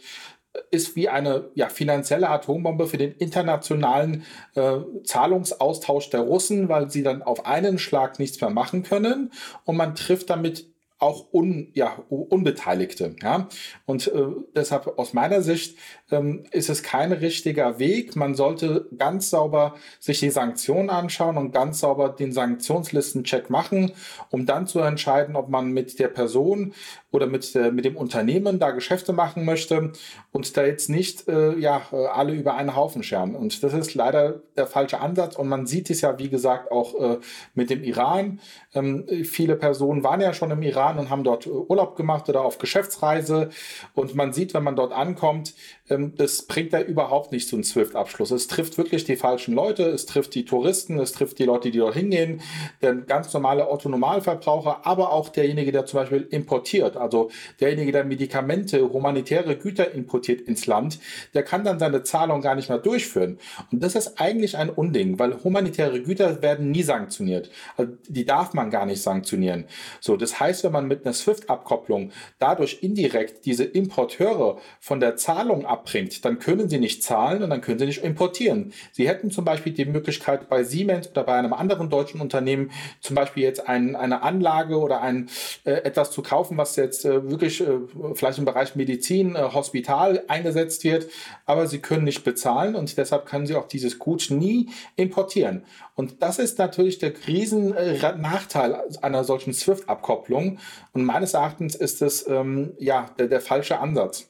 [0.70, 4.24] ist wie eine ja, finanzielle Atombombe für den internationalen
[4.54, 9.32] äh, Zahlungsaustausch der Russen, weil sie dann auf einen Schlag nichts mehr machen können
[9.64, 10.66] und man trifft damit
[10.98, 13.16] auch un, ja, Unbeteiligte.
[13.22, 13.48] Ja?
[13.84, 15.76] Und äh, deshalb aus meiner Sicht
[16.10, 18.16] ähm, ist es kein richtiger Weg.
[18.16, 23.92] Man sollte ganz sauber sich die Sanktionen anschauen und ganz sauber den Sanktionslistencheck machen,
[24.30, 26.74] um dann zu entscheiden, ob man mit der Person
[27.10, 29.92] oder mit, der, mit dem Unternehmen da Geschäfte machen möchte
[30.32, 33.34] und da jetzt nicht äh, ja, äh, alle über einen Haufen scheren.
[33.34, 35.34] Und das ist leider der falsche Ansatz.
[35.36, 37.18] Und man sieht es ja, wie gesagt, auch äh,
[37.54, 38.40] mit dem Iran.
[38.74, 42.42] Ähm, viele Personen waren ja schon im Iran und haben dort äh, Urlaub gemacht oder
[42.42, 43.48] auf Geschäftsreise.
[43.94, 45.54] Und man sieht, wenn man dort ankommt,
[45.88, 48.30] ähm, das bringt da überhaupt nicht zu einem SWIFT-Abschluss.
[48.30, 51.78] Es trifft wirklich die falschen Leute, es trifft die Touristen, es trifft die Leute, die
[51.78, 52.40] dort hingehen,
[52.82, 57.30] der ganz normale Otto-Normalverbraucher, aber auch derjenige, der zum Beispiel importiert, also
[57.60, 60.98] derjenige, der Medikamente, humanitäre Güter importiert ins Land,
[61.34, 63.38] der kann dann seine Zahlung gar nicht mehr durchführen.
[63.72, 67.50] Und das ist eigentlich ein Unding, weil humanitäre Güter werden nie sanktioniert.
[67.76, 69.64] Also die darf man gar nicht sanktionieren.
[70.00, 75.64] So, das heißt, wenn man mit einer SWIFT-Abkopplung dadurch indirekt diese Importeure von der Zahlung
[75.86, 78.72] abbringt, dann können sie nicht zahlen und dann können sie nicht importieren.
[78.92, 83.14] Sie hätten zum Beispiel die Möglichkeit bei Siemens oder bei einem anderen deutschen Unternehmen zum
[83.14, 85.28] Beispiel jetzt ein, eine Anlage oder ein
[85.64, 87.78] äh, etwas zu kaufen, was jetzt äh, wirklich äh,
[88.14, 91.06] vielleicht im Bereich Medizin, äh, Hospital eingesetzt wird,
[91.44, 95.62] aber sie können nicht bezahlen und deshalb können sie auch dieses Gut nie importieren.
[95.94, 100.58] Und das ist natürlich der Riesen-Nachteil äh, einer solchen SWIFT-Abkopplung.
[100.92, 104.28] Und meines Erachtens ist es ähm, ja der, der falsche Ansatz.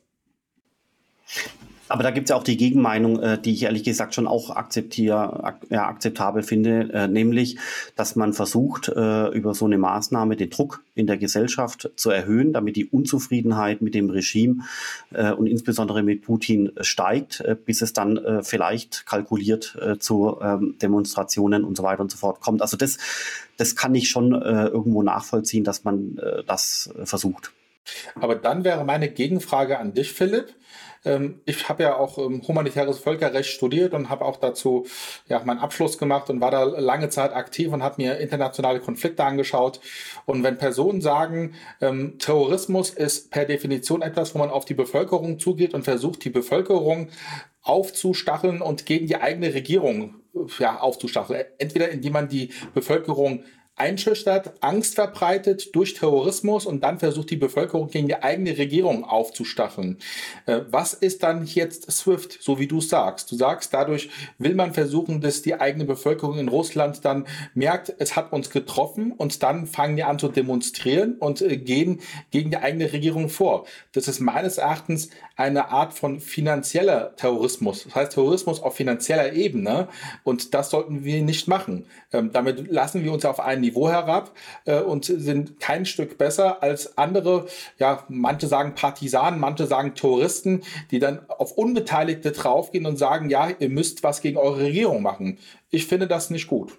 [1.88, 4.50] Aber da gibt es ja auch die Gegenmeinung, äh, die ich ehrlich gesagt schon auch
[4.50, 7.58] akzeptiere, ak ja, akzeptabel finde, äh, nämlich,
[7.94, 12.52] dass man versucht, äh, über so eine Maßnahme den Druck in der Gesellschaft zu erhöhen,
[12.52, 14.64] damit die Unzufriedenheit mit dem Regime
[15.12, 20.76] äh, und insbesondere mit Putin steigt, äh, bis es dann äh, vielleicht kalkuliert zu ähm,
[20.80, 22.62] Demonstrationen und so weiter und so fort kommt.
[22.62, 22.98] Also das,
[23.56, 27.52] das kann ich schon irgendwo nachvollziehen, dass man das versucht.
[28.14, 30.54] Aber dann wäre meine Gegenfrage an dich, Philipp
[31.44, 34.86] ich habe ja auch ähm, humanitäres Völkerrecht studiert und habe auch dazu
[35.28, 39.24] ja meinen Abschluss gemacht und war da lange Zeit aktiv und habe mir internationale Konflikte
[39.24, 39.80] angeschaut.
[40.24, 45.38] Und wenn Personen sagen, ähm, Terrorismus ist per Definition etwas, wo man auf die Bevölkerung
[45.38, 47.08] zugeht und versucht, die Bevölkerung
[47.62, 50.16] aufzustacheln und gegen die eigene Regierung
[50.58, 51.44] ja, aufzustacheln.
[51.58, 53.44] Entweder indem man die Bevölkerung
[53.76, 59.98] einschüchtert, Angst verbreitet durch Terrorismus und dann versucht die Bevölkerung gegen die eigene Regierung aufzustacheln.
[60.46, 63.30] Äh, was ist dann jetzt SWIFT, so wie du sagst?
[63.30, 64.08] Du sagst, dadurch
[64.38, 69.12] will man versuchen, dass die eigene Bevölkerung in Russland dann merkt, es hat uns getroffen
[69.12, 72.00] und dann fangen die an zu demonstrieren und äh, gehen
[72.30, 73.66] gegen die eigene Regierung vor.
[73.92, 77.84] Das ist meines Erachtens eine Art von finanzieller Terrorismus.
[77.84, 79.88] Das heißt Terrorismus auf finanzieller Ebene
[80.24, 81.84] und das sollten wir nicht machen.
[82.10, 84.32] Ähm, damit lassen wir uns auf einen Niveau herab
[84.64, 87.46] äh, und sind kein Stück besser als andere,
[87.78, 93.48] ja, manche sagen Partisanen, manche sagen Touristen, die dann auf Unbeteiligte draufgehen und sagen, ja,
[93.58, 95.38] ihr müsst was gegen eure Regierung machen.
[95.70, 96.78] Ich finde das nicht gut.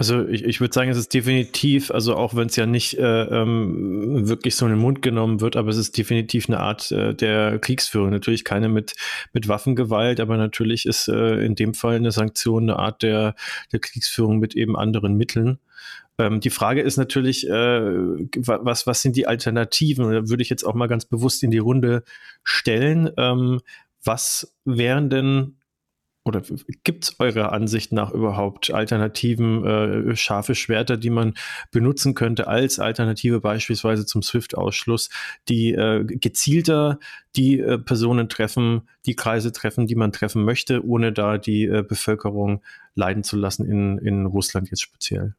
[0.00, 3.24] Also ich, ich würde sagen, es ist definitiv, also auch wenn es ja nicht äh,
[3.24, 7.14] ähm, wirklich so in den Mund genommen wird, aber es ist definitiv eine Art äh,
[7.14, 8.08] der Kriegsführung.
[8.08, 8.96] Natürlich keine mit,
[9.34, 13.34] mit Waffengewalt, aber natürlich ist äh, in dem Fall eine Sanktion eine Art der,
[13.72, 15.58] der Kriegsführung mit eben anderen Mitteln.
[16.16, 17.82] Ähm, die Frage ist natürlich, äh,
[18.38, 20.10] was, was sind die Alternativen?
[20.10, 22.04] Da würde ich jetzt auch mal ganz bewusst in die Runde
[22.42, 23.10] stellen.
[23.18, 23.60] Ähm,
[24.02, 25.59] was wären denn
[26.24, 26.42] oder
[26.84, 31.34] gibt es eurer Ansicht nach überhaupt Alternativen, äh, scharfe Schwerter, die man
[31.70, 35.08] benutzen könnte als Alternative beispielsweise zum SWIFT-Ausschluss,
[35.48, 36.98] die äh, gezielter
[37.36, 41.82] die äh, Personen treffen, die Kreise treffen, die man treffen möchte, ohne da die äh,
[41.86, 42.62] Bevölkerung
[42.94, 45.34] leiden zu lassen, in, in Russland jetzt speziell?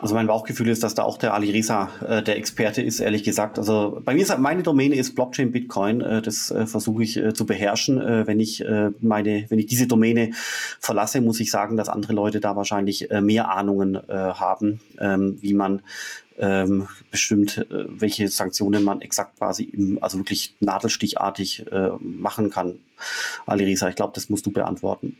[0.00, 3.24] Also mein Bauchgefühl ist, dass da auch der Ali Reza äh, der Experte ist, ehrlich
[3.24, 3.58] gesagt.
[3.58, 6.00] Also bei mir ist meine Domäne ist Blockchain Bitcoin.
[6.00, 8.00] Äh, das äh, versuche ich äh, zu beherrschen.
[8.00, 10.30] Äh, wenn ich äh, meine, wenn ich diese Domäne
[10.78, 15.38] verlasse, muss ich sagen, dass andere Leute da wahrscheinlich äh, mehr Ahnungen äh, haben, ähm,
[15.40, 15.82] wie man
[16.38, 22.78] ähm, bestimmt, äh, welche Sanktionen man exakt quasi im, also wirklich nadelstichartig äh, machen kann.
[23.46, 25.16] Ali Reza, ich glaube, das musst du beantworten.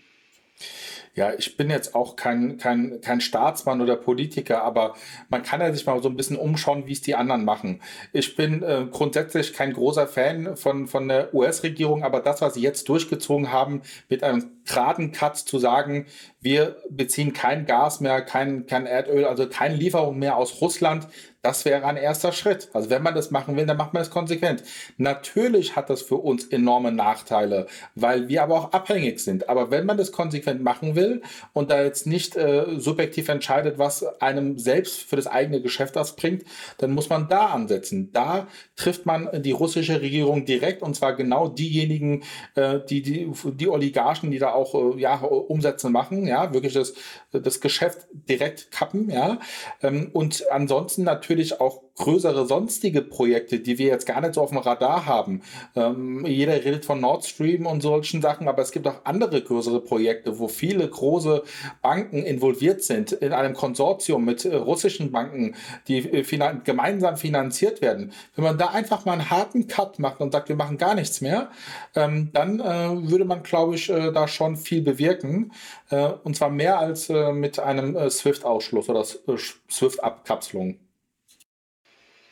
[1.18, 4.94] Ja, ich bin jetzt auch kein, kein, kein Staatsmann oder Politiker, aber
[5.28, 7.82] man kann ja sich mal so ein bisschen umschauen, wie es die anderen machen.
[8.12, 12.62] Ich bin äh, grundsätzlich kein großer Fan von, von der US-Regierung, aber das, was sie
[12.62, 16.06] jetzt durchgezogen haben, mit einem geraden Cut zu sagen,
[16.40, 21.08] wir beziehen kein Gas mehr, kein, kein Erdöl, also keine Lieferung mehr aus Russland,
[21.48, 22.68] das wäre ein erster Schritt.
[22.74, 24.62] Also wenn man das machen will, dann macht man es konsequent.
[24.98, 29.48] Natürlich hat das für uns enorme Nachteile, weil wir aber auch abhängig sind.
[29.48, 31.22] Aber wenn man das konsequent machen will
[31.54, 36.16] und da jetzt nicht äh, subjektiv entscheidet, was einem selbst für das eigene Geschäft das
[36.16, 36.44] bringt,
[36.76, 38.12] dann muss man da ansetzen.
[38.12, 38.46] Da
[38.76, 42.24] trifft man die russische Regierung direkt und zwar genau diejenigen,
[42.56, 46.92] äh, die, die, die Oligarchen, die da auch äh, ja, Umsätze machen, ja, wirklich das,
[47.32, 49.38] das Geschäft direkt kappen, ja.
[49.82, 54.40] Ähm, und ansonsten natürlich natürlich auch größere sonstige Projekte, die wir jetzt gar nicht so
[54.40, 55.42] auf dem Radar haben.
[55.74, 59.80] Ähm, jeder redet von Nord Stream und solchen Sachen, aber es gibt auch andere größere
[59.80, 61.42] Projekte, wo viele große
[61.82, 65.54] Banken involviert sind in einem Konsortium mit äh, russischen Banken,
[65.88, 68.12] die äh, finan gemeinsam finanziert werden.
[68.34, 71.20] Wenn man da einfach mal einen harten Cut macht und sagt, wir machen gar nichts
[71.20, 71.50] mehr,
[71.94, 75.52] ähm, dann äh, würde man, glaube ich, äh, da schon viel bewirken.
[75.90, 80.78] Äh, und zwar mehr als äh, mit einem SWIFT-Ausschluss oder SWIFT-Abkapselung.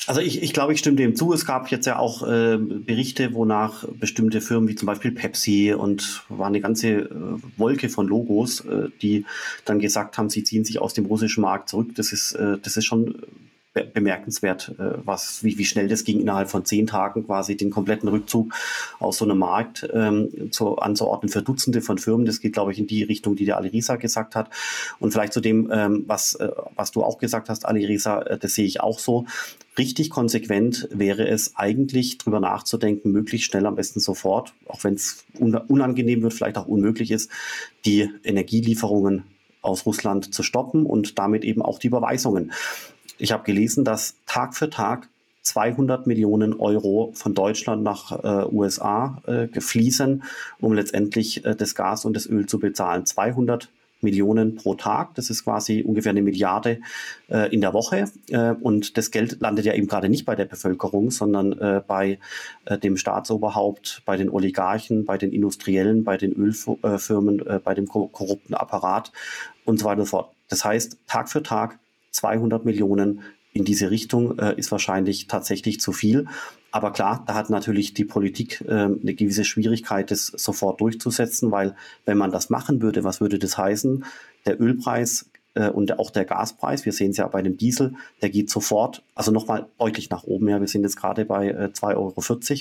[0.07, 1.32] Also ich, ich glaube, ich stimme dem zu.
[1.32, 6.22] Es gab jetzt ja auch äh, Berichte, wonach bestimmte Firmen wie zum Beispiel Pepsi und
[6.28, 7.09] war eine ganze äh,
[7.57, 9.24] Wolke von Logos, äh, die
[9.64, 11.88] dann gesagt haben, sie ziehen sich aus dem russischen Markt zurück.
[11.97, 13.16] Das ist, äh, das ist schon
[13.84, 18.08] bemerkenswert, äh, was, wie, wie schnell das ging, innerhalb von zehn Tagen quasi den kompletten
[18.08, 18.54] Rückzug
[18.98, 22.26] aus so einem Markt ähm, zu, anzuordnen für Dutzende von Firmen.
[22.26, 24.50] Das geht, glaube ich, in die Richtung, die der Alirisa gesagt hat.
[24.98, 28.54] Und vielleicht zu dem, ähm, was, äh, was du auch gesagt hast, Alirisa, äh, das
[28.54, 29.26] sehe ich auch so.
[29.78, 35.24] Richtig konsequent wäre es eigentlich, drüber nachzudenken, möglichst schnell, am besten sofort, auch wenn es
[35.38, 37.30] unangenehm wird, vielleicht auch unmöglich ist,
[37.84, 39.24] die Energielieferungen
[39.66, 42.52] aus Russland zu stoppen und damit eben auch die Überweisungen.
[43.18, 45.08] Ich habe gelesen, dass Tag für Tag
[45.42, 50.24] 200 Millionen Euro von Deutschland nach äh, USA äh, fließen,
[50.60, 53.06] um letztendlich äh, das Gas und das Öl zu bezahlen.
[53.06, 53.68] 200
[54.00, 56.80] Millionen pro Tag, das ist quasi ungefähr eine Milliarde
[57.28, 58.10] äh, in der Woche.
[58.28, 62.18] Äh, und das Geld landet ja eben gerade nicht bei der Bevölkerung, sondern äh, bei
[62.66, 68.54] äh, dem Staatsoberhaupt, bei den Oligarchen, bei den Industriellen, bei den Ölfirmen, bei dem korrupten
[68.54, 69.12] Apparat
[69.64, 70.32] und so weiter und so fort.
[70.48, 71.78] Das heißt, Tag für Tag
[72.16, 76.26] 200 Millionen in diese Richtung äh, ist wahrscheinlich tatsächlich zu viel.
[76.70, 81.74] Aber klar, da hat natürlich die Politik äh, eine gewisse Schwierigkeit, das sofort durchzusetzen, weil
[82.04, 84.04] wenn man das machen würde, was würde das heißen?
[84.44, 88.30] Der Ölpreis äh, und auch der Gaspreis, wir sehen es ja bei dem Diesel, der
[88.30, 90.48] geht sofort, also nochmal deutlich nach oben.
[90.48, 92.14] Ja, wir sind jetzt gerade bei äh, 2,40 Euro,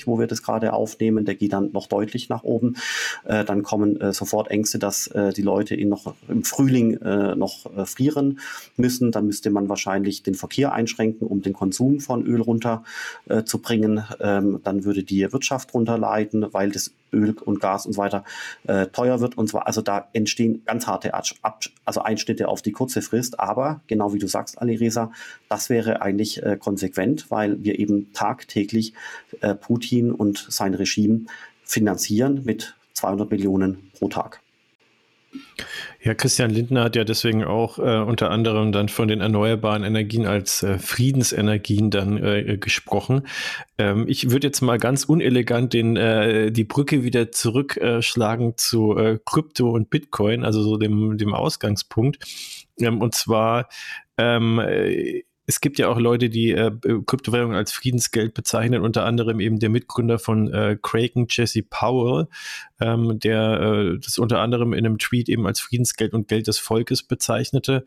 [0.06, 1.24] wo wir das gerade aufnehmen.
[1.24, 2.76] Der geht dann noch deutlich nach oben.
[3.24, 7.36] Äh, dann kommen äh, sofort Ängste, dass äh, die Leute ihn noch im Frühling äh,
[7.36, 8.40] noch äh, frieren
[8.76, 9.12] müssen.
[9.12, 12.84] Dann müsste man wahrscheinlich den Verkehr einschränken, um den Konsum von Öl runter
[13.28, 13.42] äh.
[14.20, 18.24] Ähm, dann würde die Wirtschaft runterleiden, weil das Öl und Gas und so weiter
[18.66, 22.72] äh, teuer wird und zwar also da entstehen ganz harte Ab also Einschnitte auf die
[22.72, 25.12] kurze Frist, aber genau wie du sagst, Ali Reza,
[25.48, 28.94] das wäre eigentlich äh, konsequent, weil wir eben tagtäglich
[29.40, 31.26] äh, Putin und sein Regime
[31.64, 34.40] finanzieren mit 200 Millionen pro Tag.
[36.02, 40.26] Ja, Christian Lindner hat ja deswegen auch äh, unter anderem dann von den erneuerbaren Energien
[40.26, 43.26] als äh, Friedensenergien dann äh, gesprochen.
[43.76, 49.18] Ähm, ich würde jetzt mal ganz unelegant den, äh, die Brücke wieder zurückschlagen zu äh,
[49.24, 52.24] Krypto und Bitcoin, also so dem, dem Ausgangspunkt.
[52.78, 53.68] Ähm, und zwar
[54.18, 56.72] ähm, äh, es gibt ja auch Leute, die äh,
[57.06, 62.26] Kryptowährungen als Friedensgeld bezeichnen, unter anderem eben der Mitgründer von äh, Kraken, Jesse Powell,
[62.80, 66.58] ähm, der äh, das unter anderem in einem Tweet eben als Friedensgeld und Geld des
[66.58, 67.84] Volkes bezeichnete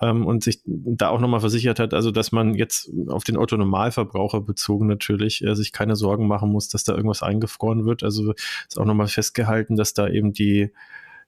[0.00, 4.40] ähm, und sich da auch nochmal versichert hat, also dass man jetzt auf den Autonomalverbraucher
[4.40, 8.02] bezogen natürlich äh, sich keine Sorgen machen muss, dass da irgendwas eingefroren wird.
[8.02, 8.32] Also
[8.68, 10.72] ist auch nochmal festgehalten, dass da eben die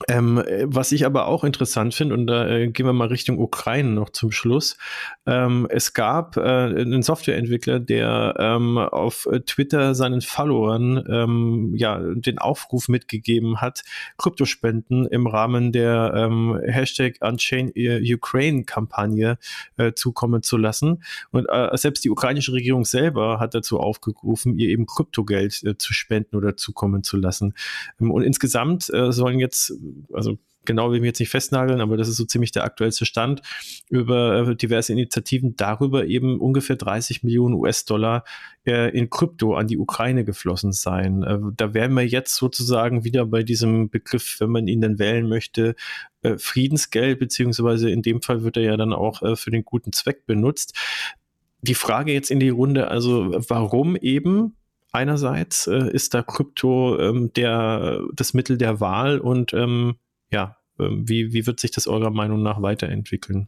[0.08, 3.38] Ähm, äh, was ich aber auch interessant finde, und da äh, gehen wir mal Richtung
[3.38, 4.78] Ukraine noch zum Schluss.
[5.26, 12.38] Ähm, es gab äh, einen Softwareentwickler, der ähm, auf Twitter seinen Followern ähm, ja den
[12.38, 13.84] Aufruf mitgegeben hat,
[14.18, 19.38] Kryptospenden im Rahmen der ähm, Hashtag Unchain Ukraine Kampagne
[19.76, 21.04] äh, zukommen zu lassen.
[21.32, 25.94] Und äh, selbst die ukrainische Regierung selber hat dazu aufgerufen, ihr eben Kryptogeld äh, zu
[25.94, 27.54] spenden oder zukommen zu lassen.
[28.00, 29.74] Ähm, und insgesamt sollen jetzt
[30.14, 33.06] also genau will ich mich jetzt nicht festnageln, aber das ist so ziemlich der aktuellste
[33.06, 33.42] Stand
[33.90, 38.24] über äh, diverse Initiativen, darüber eben ungefähr 30 Millionen US-Dollar
[38.66, 41.24] äh, in Krypto an die Ukraine geflossen sein.
[41.24, 45.28] Äh, da wären wir jetzt sozusagen wieder bei diesem Begriff, wenn man ihn denn wählen
[45.28, 45.76] möchte,
[46.22, 49.94] äh, Friedensgeld, beziehungsweise in dem Fall wird er ja dann auch äh, für den guten
[49.94, 50.78] Zweck benutzt.
[51.62, 54.56] Die Frage jetzt in die Runde, also warum eben
[54.92, 59.96] einerseits äh, ist da Krypto ähm, der, das Mittel der Wahl und ähm,
[60.32, 63.48] ja, ähm, wie, wie wird sich das eurer Meinung nach weiterentwickeln?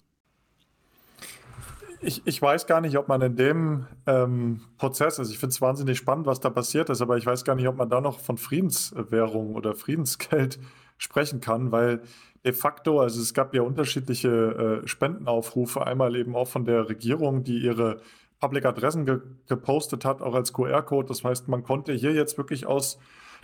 [2.04, 5.62] Ich, ich weiß gar nicht, ob man in dem ähm, Prozess, also ich finde es
[5.62, 8.20] wahnsinnig spannend, was da passiert ist, aber ich weiß gar nicht, ob man da noch
[8.20, 10.60] von Friedenswährung oder Friedensgeld
[10.98, 12.02] sprechen kann, weil
[12.44, 17.44] de facto, also es gab ja unterschiedliche äh, Spendenaufrufe, einmal eben auch von der Regierung,
[17.44, 18.02] die ihre
[18.42, 21.08] Public-Adressen ge gepostet hat, auch als QR-Code.
[21.08, 23.00] Das heißt, man konnte hier jetzt wirklich aus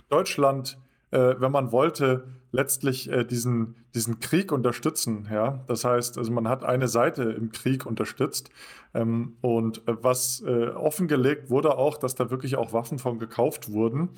[0.08, 0.78] Deutschland,
[1.10, 5.28] äh, wenn man wollte, letztlich äh, diesen, diesen Krieg unterstützen.
[5.30, 5.64] Ja?
[5.66, 8.50] Das heißt, also man hat eine Seite im Krieg unterstützt.
[8.92, 13.70] Ähm, und äh, was äh, offengelegt wurde auch, dass da wirklich auch Waffen von gekauft
[13.70, 14.10] wurden.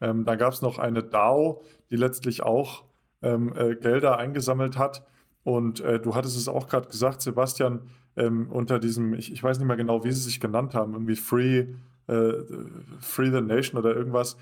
[0.00, 2.84] Ähm, da gab es noch eine DAO, die letztlich auch
[3.22, 5.06] ähm, äh, Gelder eingesammelt hat.
[5.44, 7.82] Und äh, du hattest es auch gerade gesagt, Sebastian,
[8.16, 11.16] ähm, unter diesem, ich, ich, weiß nicht mehr genau, wie sie sich genannt haben, irgendwie
[11.16, 11.66] Free,
[12.06, 12.32] äh,
[13.00, 14.36] Free the Nation oder irgendwas,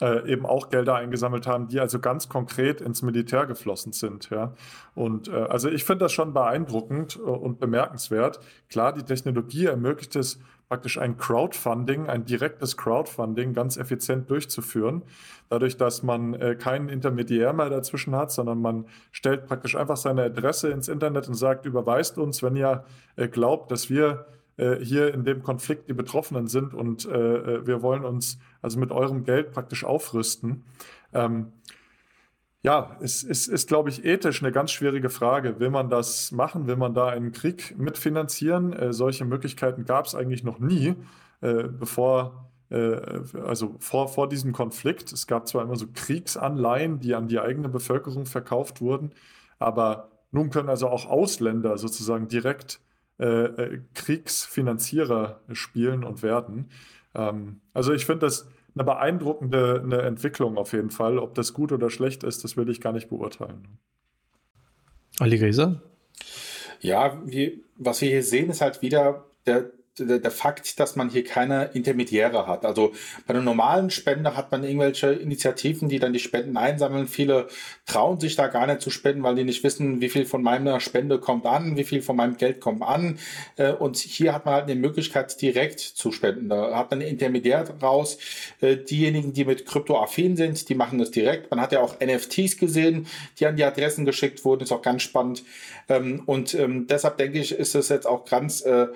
[0.00, 4.30] äh, eben auch Gelder eingesammelt haben, die also ganz konkret ins Militär geflossen sind.
[4.30, 4.54] Ja?
[4.94, 8.40] Und äh, also ich finde das schon beeindruckend äh, und bemerkenswert.
[8.68, 15.02] Klar, die Technologie ermöglicht es, praktisch ein Crowdfunding, ein direktes Crowdfunding ganz effizient durchzuführen.
[15.48, 20.24] Dadurch, dass man äh, keinen Intermediär mehr dazwischen hat, sondern man stellt praktisch einfach seine
[20.24, 22.84] Adresse ins Internet und sagt, überweist uns, wenn ihr
[23.16, 24.26] äh, glaubt, dass wir
[24.58, 28.78] äh, hier in dem Konflikt die Betroffenen sind und äh, äh, wir wollen uns also
[28.78, 30.64] mit eurem Geld praktisch aufrüsten.
[31.14, 31.52] Ähm,
[32.68, 35.58] ja, es ist, ist, glaube ich, ethisch eine ganz schwierige Frage.
[35.58, 36.66] Will man das machen?
[36.66, 38.74] Will man da einen Krieg mitfinanzieren?
[38.74, 40.94] Äh, solche Möglichkeiten gab es eigentlich noch nie,
[41.40, 43.00] äh, bevor, äh,
[43.42, 45.12] also vor, vor diesem Konflikt.
[45.12, 49.12] Es gab zwar immer so Kriegsanleihen, die an die eigene Bevölkerung verkauft wurden,
[49.58, 52.80] aber nun können also auch Ausländer sozusagen direkt
[53.18, 56.68] äh, äh, Kriegsfinanzierer spielen und werden.
[57.14, 58.46] Ähm, also ich finde das
[58.78, 61.18] eine beeindruckende eine Entwicklung auf jeden Fall.
[61.18, 63.78] Ob das gut oder schlecht ist, das will ich gar nicht beurteilen.
[65.18, 65.82] Ali Gräser?
[66.80, 71.10] Ja, wie, was wir hier sehen, ist halt wieder der, der, der Fakt, dass man
[71.10, 72.64] hier keine Intermediäre hat.
[72.64, 72.92] Also
[73.26, 77.08] bei einem normalen Spender hat man irgendwelche Initiativen, die dann die Spenden einsammeln.
[77.08, 77.48] Viele
[77.86, 80.80] trauen sich da gar nicht zu spenden, weil die nicht wissen, wie viel von meiner
[80.80, 83.18] Spende kommt an, wie viel von meinem Geld kommt an.
[83.56, 86.48] Äh, und hier hat man halt eine Möglichkeit, direkt zu spenden.
[86.48, 88.18] Da hat man einen Intermediär raus.
[88.60, 91.50] Äh, diejenigen, die mit Kryptoaffin sind, die machen das direkt.
[91.50, 93.06] Man hat ja auch NFTs gesehen,
[93.38, 94.62] die an die Adressen geschickt wurden.
[94.62, 95.44] Ist auch ganz spannend.
[95.88, 98.88] Ähm, und ähm, deshalb denke ich, ist es jetzt auch ganz äh,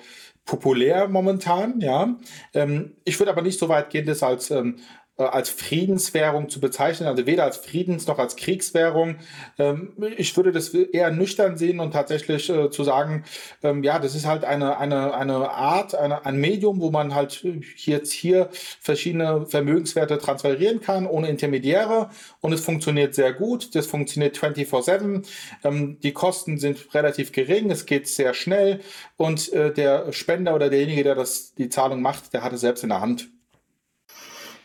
[0.45, 2.19] populär momentan, ja.
[2.55, 4.81] Ähm, ich würde aber nicht so weit gehen, das als ähm, äh,
[5.17, 9.17] als Friedenswährung zu bezeichnen, also weder als Friedens- noch als Kriegswährung.
[9.59, 13.25] Ähm, ich würde das eher nüchtern sehen und tatsächlich äh, zu sagen,
[13.63, 17.47] ähm, ja, das ist halt eine, eine, eine Art, eine, ein Medium, wo man halt
[17.77, 18.49] jetzt hier
[18.81, 22.11] verschiedene Vermögenswerte transferieren kann, ohne Intermediäre
[22.41, 23.75] und es funktioniert sehr gut.
[23.75, 25.27] Das funktioniert 24-7.
[25.65, 28.81] Ähm, die Kosten sind relativ gering, es geht sehr schnell
[29.17, 32.83] und äh, der Spender oder derjenige, der das, die Zahlung macht, der hat es selbst
[32.83, 33.29] in der Hand.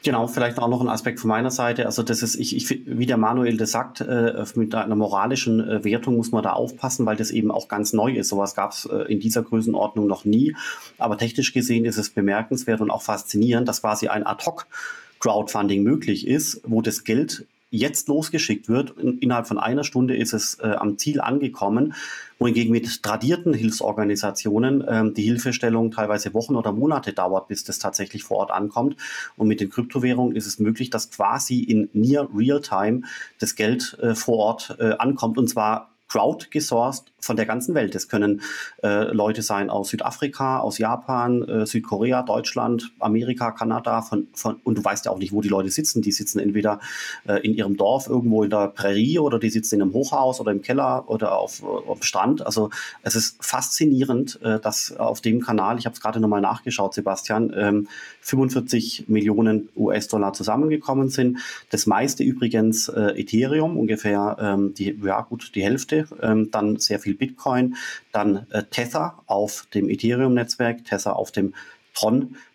[0.03, 1.85] Genau, vielleicht auch noch ein Aspekt von meiner Seite.
[1.85, 5.83] Also das ist, ich, ich wie der Manuel das sagt, äh, mit einer moralischen äh,
[5.83, 8.29] Wertung muss man da aufpassen, weil das eben auch ganz neu ist.
[8.29, 10.55] Sowas gab es äh, in dieser Größenordnung noch nie.
[10.97, 16.61] Aber technisch gesehen ist es bemerkenswert und auch faszinierend, dass quasi ein Ad-Hoc-Crowdfunding möglich ist,
[16.63, 18.91] wo das Geld jetzt losgeschickt wird.
[18.97, 21.93] In, innerhalb von einer Stunde ist es äh, am Ziel angekommen,
[22.39, 28.23] wohingegen mit tradierten Hilfsorganisationen ähm, die Hilfestellung teilweise Wochen oder Monate dauert, bis das tatsächlich
[28.23, 28.95] vor Ort ankommt.
[29.35, 33.01] Und mit den Kryptowährungen ist es möglich, dass quasi in near real time
[33.39, 37.93] das Geld äh, vor Ort äh, ankommt und zwar crowd gesourced von der ganzen Welt.
[37.93, 38.41] Das können
[38.83, 44.01] äh, Leute sein aus Südafrika, aus Japan, äh, Südkorea, Deutschland, Amerika, Kanada.
[44.01, 46.01] Von, von, und du weißt ja auch nicht, wo die Leute sitzen.
[46.01, 46.79] Die sitzen entweder
[47.27, 50.51] äh, in ihrem Dorf irgendwo in der Prärie oder die sitzen in einem Hochhaus oder
[50.51, 52.45] im Keller oder auf, auf dem Strand.
[52.45, 52.69] Also
[53.03, 57.53] es ist faszinierend, äh, dass auf dem Kanal, ich habe es gerade nochmal nachgeschaut, Sebastian,
[57.55, 57.87] ähm,
[58.21, 61.39] 45 Millionen US-Dollar zusammengekommen sind.
[61.69, 66.99] Das meiste übrigens äh, Ethereum, ungefähr ähm, die, ja gut, die Hälfte, ähm, dann sehr
[66.99, 67.75] viel Bitcoin,
[68.11, 71.53] dann äh, Tether auf dem Ethereum-Netzwerk, Tether auf dem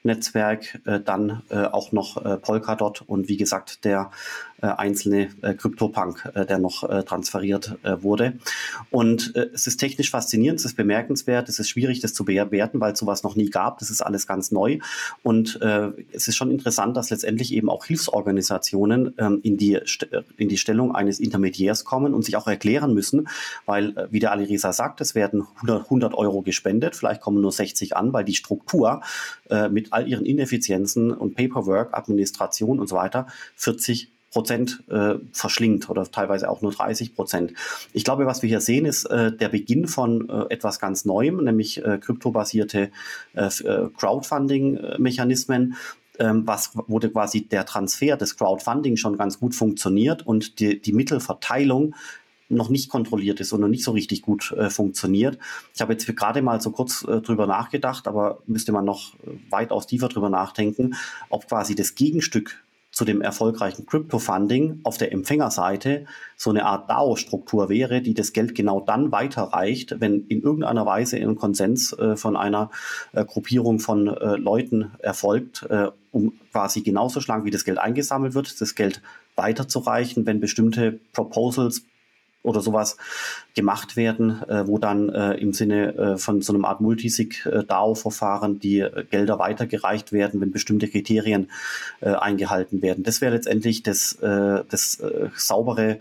[0.03, 4.11] Tron-Netzwerk, äh, dann äh, auch noch äh, Polkadot und wie gesagt der
[4.63, 8.35] äh, einzelne äh, CryptoPunk, äh, der noch äh, transferiert äh, wurde.
[8.91, 12.81] Und äh, es ist technisch faszinierend, es ist bemerkenswert, es ist schwierig, das zu bewerten,
[12.81, 13.79] weil es sowas noch nie gab.
[13.79, 14.79] Das ist alles ganz neu.
[15.23, 19.81] Und äh, es ist schon interessant, dass letztendlich eben auch Hilfsorganisationen ähm, in, die,
[20.37, 23.29] in die Stellung eines Intermediärs kommen und sich auch erklären müssen,
[23.67, 27.53] weil, äh, wie der Alireza sagt, es werden 100, 100 Euro gespendet, vielleicht kommen nur
[27.53, 29.01] 60 an, weil die Struktur
[29.51, 33.27] äh, all ihren Ineffizienzen und Paperwork, Administration und so weiter
[33.57, 37.53] 40 Prozent äh, verschlingt oder teilweise auch nur 30 Prozent.
[37.93, 41.45] Ich glaube, was wir hier sehen, ist äh, der Beginn von äh, etwas ganz Neuem,
[41.45, 42.91] nämlich äh, kryptobasierte
[43.35, 45.77] äh, äh Crowdfunding-Mechanismen,
[46.19, 50.93] ähm, was, wo quasi der Transfer des Crowdfunding schon ganz gut funktioniert und die, die
[50.93, 51.95] Mittelverteilung
[52.53, 55.39] noch nicht kontrolliert ist und noch nicht so richtig gut äh, funktioniert.
[55.75, 59.31] Ich habe jetzt gerade mal so kurz äh, drüber nachgedacht, aber müsste man noch äh,
[59.51, 60.95] weitaus tiefer drüber nachdenken,
[61.29, 66.05] ob quasi das Gegenstück zu dem erfolgreichen Crypto-Funding auf der Empfängerseite
[66.37, 71.17] so eine Art DAO-Struktur wäre, die das Geld genau dann weiterreicht, wenn in irgendeiner Weise
[71.17, 72.71] ein Konsens äh, von einer
[73.13, 78.35] äh, Gruppierung von äh, Leuten erfolgt, äh, um quasi genauso schlank wie das Geld eingesammelt
[78.35, 79.01] wird, das Geld
[79.37, 81.83] weiterzureichen, wenn bestimmte Proposals
[82.43, 82.97] oder sowas
[83.55, 88.81] gemacht werden, äh, wo dann äh, im Sinne äh, von so einem Art Multisig-DAO-Verfahren die
[88.81, 91.51] äh, Gelder weitergereicht werden, wenn bestimmte Kriterien
[92.01, 93.05] äh, eingehalten werden.
[93.05, 95.03] Das wäre letztendlich das, äh, das
[95.37, 96.01] saubere,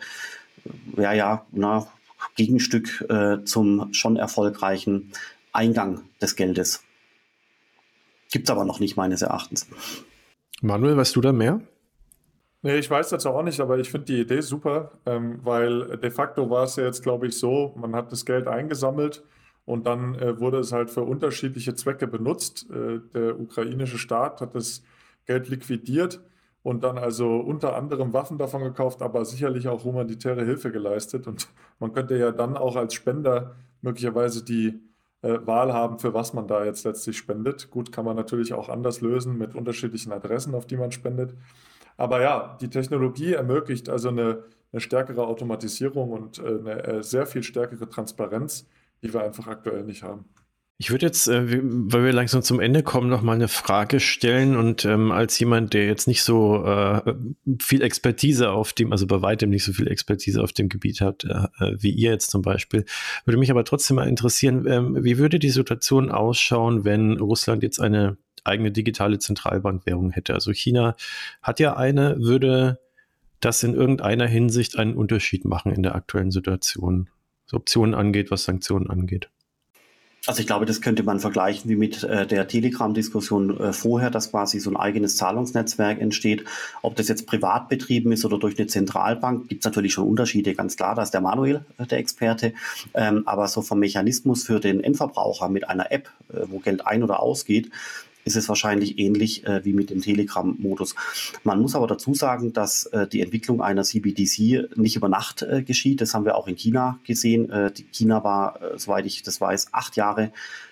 [0.97, 1.87] ja, ja, na,
[2.35, 3.03] Gegenstück
[3.45, 5.11] zum schon erfolgreichen
[5.53, 6.83] Eingang des Geldes.
[8.31, 9.67] Gibt es aber noch nicht meines Erachtens.
[10.61, 11.61] Manuel, weißt du da mehr?
[12.63, 16.11] Nee, ich weiß das auch nicht, aber ich finde die Idee super, ähm, weil de
[16.11, 19.23] facto war es ja jetzt, glaube ich, so, man hat das Geld eingesammelt
[19.65, 22.69] und dann äh, wurde es halt für unterschiedliche Zwecke benutzt.
[22.69, 24.83] Äh, der ukrainische Staat hat das
[25.25, 26.21] Geld liquidiert
[26.63, 31.25] und dann also unter anderem Waffen davon gekauft, aber sicherlich auch humanitäre Hilfe geleistet.
[31.25, 31.47] Und
[31.79, 34.79] man könnte ja dann auch als Spender möglicherweise die
[35.23, 37.71] äh, Wahl haben, für was man da jetzt letztlich spendet.
[37.71, 41.33] Gut, kann man natürlich auch anders lösen mit unterschiedlichen Adressen, auf die man spendet.
[41.97, 47.25] Aber ja, die Technologie ermöglicht also eine, eine stärkere Automatisierung und äh, eine äh, sehr
[47.25, 48.67] viel stärkere Transparenz,
[49.03, 50.25] die wir einfach aktuell nicht haben.
[50.81, 54.57] Ich würde jetzt, äh, weil wir langsam zum Ende kommen, noch mal eine Frage stellen
[54.57, 57.13] und ähm, als jemand, der jetzt nicht so äh,
[57.61, 61.23] viel Expertise auf dem, also bei weitem nicht so viel Expertise auf dem Gebiet hat,
[61.23, 62.85] äh, wie ihr jetzt zum Beispiel,
[63.25, 67.79] würde mich aber trotzdem mal interessieren, ähm, wie würde die Situation ausschauen, wenn Russland jetzt
[67.79, 70.33] eine eigene digitale Zentralbankwährung hätte.
[70.33, 70.95] Also China
[71.41, 72.79] hat ja eine, würde
[73.39, 77.09] das in irgendeiner Hinsicht einen Unterschied machen in der aktuellen Situation,
[77.45, 79.29] was Optionen angeht, was Sanktionen angeht.
[80.27, 84.29] Also ich glaube, das könnte man vergleichen wie mit äh, der Telegram-Diskussion äh, vorher, dass
[84.29, 86.45] quasi so ein eigenes Zahlungsnetzwerk entsteht.
[86.83, 90.53] Ob das jetzt privat betrieben ist oder durch eine Zentralbank, gibt es natürlich schon Unterschiede,
[90.53, 92.53] ganz klar, da ist der Manuel äh, der Experte.
[92.93, 97.01] Ähm, aber so vom Mechanismus für den Endverbraucher mit einer App, äh, wo Geld ein-
[97.01, 97.71] oder ausgeht,
[98.23, 100.95] ist es wahrscheinlich ähnlich äh, wie mit dem Telegram-Modus.
[101.43, 105.63] Man muss aber dazu sagen, dass äh, die Entwicklung einer CBDC nicht über Nacht äh,
[105.63, 106.01] geschieht.
[106.01, 107.49] Das haben wir auch in China gesehen.
[107.49, 110.31] Äh, China war, äh, soweit ich das weiß, acht Jahre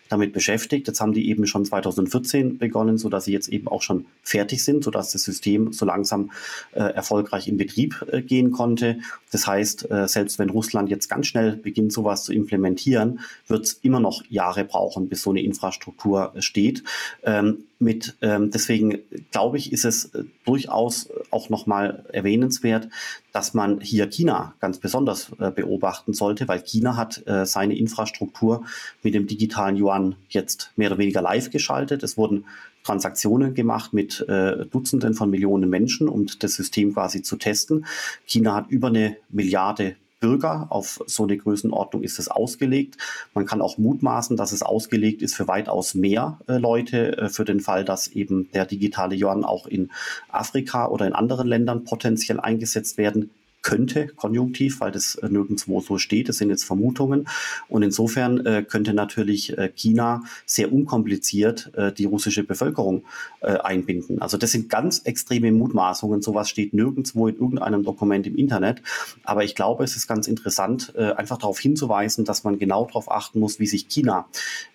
[0.10, 0.88] damit beschäftigt.
[0.88, 4.64] Jetzt haben die eben schon 2014 begonnen, so dass sie jetzt eben auch schon fertig
[4.64, 6.32] sind, so dass das System so langsam
[6.74, 9.00] äh, erfolgreich in Betrieb äh, gehen konnte.
[9.32, 13.74] Das heißt, äh, selbst wenn Russland jetzt ganz schnell beginnt, sowas zu implementieren, wird es
[13.74, 16.84] immer noch Jahre brauchen, bis so eine Infrastruktur äh, steht.
[17.24, 19.00] Ähm, mit, ähm, deswegen
[19.32, 22.90] glaube ich, ist es äh, durchaus auch nochmal erwähnenswert,
[23.32, 28.66] dass man hier China ganz besonders äh, beobachten sollte, weil China hat äh, seine Infrastruktur
[29.02, 32.04] mit dem digitalen Yuan jetzt mehr oder weniger live geschaltet.
[32.04, 32.46] Es wurden
[32.84, 37.86] Transaktionen gemacht mit äh, Dutzenden von Millionen Menschen, um das System quasi zu testen.
[38.26, 40.68] China hat über eine Milliarde Bürger.
[40.70, 42.98] Auf so eine Größenordnung ist es ausgelegt.
[43.34, 47.46] Man kann auch mutmaßen, dass es ausgelegt ist für weitaus mehr äh, Leute, äh, für
[47.46, 49.92] den Fall, dass eben der digitale Yuan auch in
[50.30, 53.32] Afrika oder in anderen Ländern potenziell eingesetzt werden
[53.62, 56.30] könnte, konjunktiv, weil das äh, nirgendwo so steht.
[56.30, 57.28] Das sind jetzt Vermutungen.
[57.68, 63.04] Und insofern äh, könnte natürlich äh, China sehr unkompliziert äh, die russische Bevölkerung
[63.42, 64.22] äh, einbinden.
[64.22, 66.22] Also das sind ganz extreme Mutmaßungen.
[66.22, 68.82] Sowas steht nirgendwo in irgendeinem Dokument im Internet.
[69.24, 73.12] Aber ich glaube, es ist ganz interessant, äh, einfach darauf hinzuweisen, dass man genau darauf
[73.12, 74.28] achten muss, wie sich China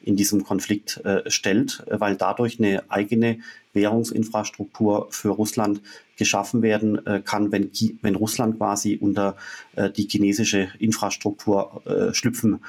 [0.02, 3.38] in diesem Konflikt stellt, weil dadurch eine eigene
[3.74, 5.80] Währungsinfrastruktur für Russland
[6.16, 7.70] geschaffen werden äh, kann, wenn,
[8.02, 9.36] wenn Russland quasi unter
[9.74, 12.60] äh, die chinesische Infrastruktur äh, schlüpfen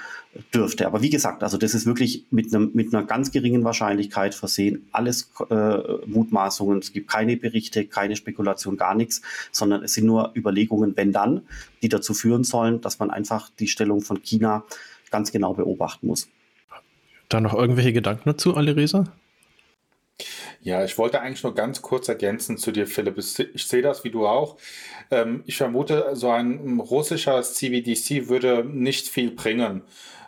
[0.53, 0.87] dürfte.
[0.87, 4.87] Aber wie gesagt, also das ist wirklich mit, einem, mit einer ganz geringen Wahrscheinlichkeit versehen.
[4.91, 10.31] Alles äh, Mutmaßungen, es gibt keine Berichte, keine Spekulation, gar nichts, sondern es sind nur
[10.35, 11.41] Überlegungen, wenn dann,
[11.81, 14.63] die dazu führen sollen, dass man einfach die Stellung von China
[15.11, 16.27] ganz genau beobachten muss.
[17.29, 19.05] Da noch irgendwelche Gedanken dazu, Alireza?
[20.61, 23.17] Ja, ich wollte eigentlich nur ganz kurz ergänzen zu dir, Philipp.
[23.17, 24.57] Ich sehe das wie du auch.
[25.11, 29.83] Ähm, ich vermute, so ein russischer CBDC würde nicht viel bringen.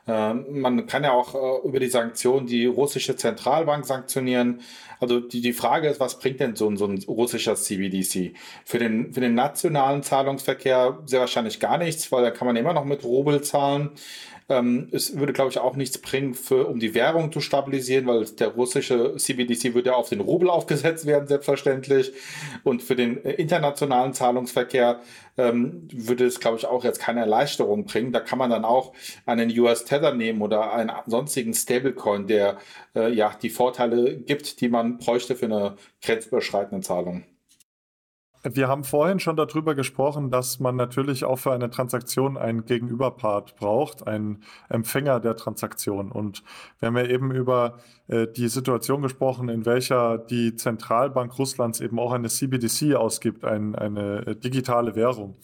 [0.07, 4.61] Ähm, man kann ja auch äh, über die Sanktionen die russische Zentralbank sanktionieren.
[4.99, 8.34] Also die, die Frage ist, was bringt denn so ein, so ein russischer CBDC?
[8.63, 12.73] Für den, für den nationalen Zahlungsverkehr sehr wahrscheinlich gar nichts, weil da kann man immer
[12.73, 13.91] noch mit Rubel zahlen.
[14.49, 18.25] Ähm, es würde, glaube ich, auch nichts bringen, für, um die Währung zu stabilisieren, weil
[18.25, 22.13] der russische CBDC würde ja auf den Rubel aufgesetzt werden, selbstverständlich.
[22.63, 25.01] Und für den äh, internationalen Zahlungsverkehr
[25.37, 28.13] ähm, würde es, glaube ich, auch jetzt keine Erleichterung bringen.
[28.13, 28.93] Da kann man dann auch
[29.25, 32.57] einen US Tether nehmen oder einen sonstigen Stablecoin, der
[32.95, 37.25] äh, ja die Vorteile gibt, die man bräuchte für eine grenzüberschreitende Zahlung.
[38.55, 43.55] Wir haben vorhin schon darüber gesprochen, dass man natürlich auch für eine Transaktion einen Gegenüberpart
[43.55, 46.11] braucht, einen Empfänger der Transaktion.
[46.11, 46.43] Und
[46.79, 51.99] wir haben ja eben über äh, die Situation gesprochen, in welcher die Zentralbank Russlands eben
[51.99, 55.35] auch eine CBDC ausgibt, ein, eine äh, digitale Währung.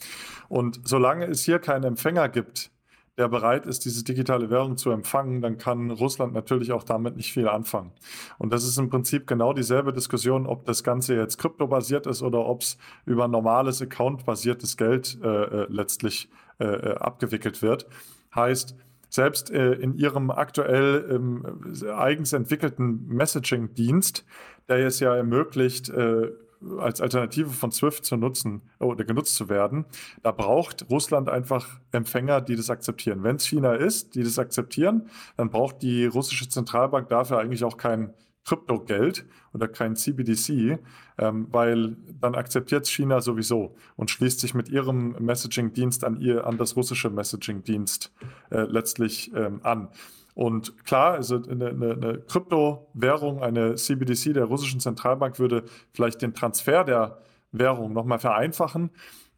[0.50, 2.73] Und solange es hier keinen Empfänger gibt,
[3.18, 7.32] der bereit ist, diese digitale Währung zu empfangen, dann kann Russland natürlich auch damit nicht
[7.32, 7.92] viel anfangen.
[8.40, 12.46] Und das ist im Prinzip genau dieselbe Diskussion, ob das Ganze jetzt kryptobasiert ist oder
[12.46, 17.88] ob es über normales Account-basiertes Geld äh, äh letztlich äh, äh, abgewickelt wird.
[18.34, 18.76] Heißt,
[19.10, 24.26] selbst äh, in ihrem aktuell ähm, eigens entwickelten Messaging-Dienst,
[24.68, 26.32] der es ja ermöglicht, äh,
[26.80, 29.86] als Alternative von SWIFT zu nutzen oder genutzt zu werden,
[30.22, 33.24] da braucht Russland einfach Empfänger, die das akzeptieren.
[33.24, 37.78] Wenn es China ist, die das akzeptieren, dann braucht die russische Zentralbank dafür eigentlich auch
[37.78, 38.14] kein
[38.46, 40.80] Kryptogeld oder kein CBDC,
[41.18, 46.58] ähm, weil dann akzeptiert China sowieso und schließt sich mit ihrem Messaging-Dienst an, ihr, an
[46.58, 48.12] das russische Messaging-Dienst
[48.52, 49.90] äh, letztlich ähm, an.
[50.36, 55.64] Und klar, also eine, eine, eine Kryptowährung, eine CBDC der russischen Zentralbank würde
[55.94, 57.20] vielleicht den Transfer der
[57.52, 58.90] Währung nochmal vereinfachen,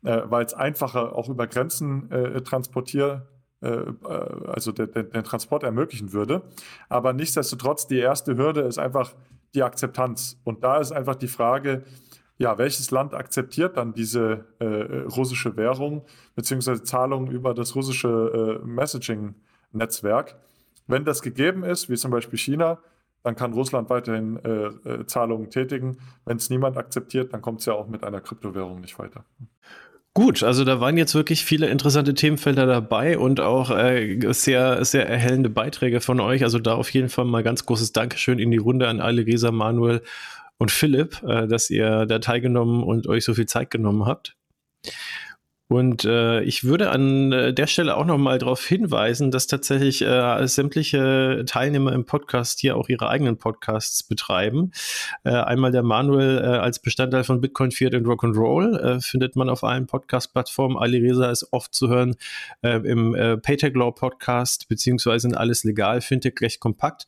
[0.03, 3.27] äh, weil es einfacher auch über Grenzen äh, transportier,
[3.61, 3.93] äh, äh
[4.47, 6.43] also den, den Transport ermöglichen würde.
[6.87, 9.13] Aber nichtsdestotrotz, die erste Hürde ist einfach
[9.53, 10.39] die Akzeptanz.
[10.43, 11.83] Und da ist einfach die Frage,
[12.37, 14.65] ja, welches Land akzeptiert dann diese äh,
[15.07, 20.35] russische Währung beziehungsweise Zahlungen über das russische äh, Messaging-Netzwerk?
[20.87, 22.79] Wenn das gegeben ist, wie zum Beispiel China,
[23.23, 25.97] dann kann Russland weiterhin äh, äh, Zahlungen tätigen.
[26.25, 29.25] Wenn es niemand akzeptiert, dann kommt es ja auch mit einer Kryptowährung nicht weiter.
[30.13, 35.09] Gut, also da waren jetzt wirklich viele interessante Themenfelder dabei und auch äh, sehr, sehr
[35.09, 36.43] erhellende Beiträge von euch.
[36.43, 39.51] Also da auf jeden Fall mal ganz großes Dankeschön in die Runde an alle Resa,
[39.51, 40.03] Manuel
[40.57, 44.37] und Philipp, äh, dass ihr da teilgenommen und euch so viel Zeit genommen habt.
[45.67, 50.47] Und äh, ich würde an äh, der Stelle auch nochmal darauf hinweisen, dass tatsächlich äh,
[50.47, 54.71] sämtliche Teilnehmer im Podcast hier auch ihre eigenen Podcasts betreiben.
[55.23, 59.49] Äh, einmal der Manuel äh, als Bestandteil von Bitcoin, Fiat und Rock'n'Roll äh, findet man
[59.49, 60.77] auf allen Podcast-Plattformen.
[60.77, 62.15] Ali Reza ist oft zu hören
[62.61, 67.07] äh, im äh, Paytech Law Podcast, beziehungsweise in Alles Legal, Fintech recht kompakt.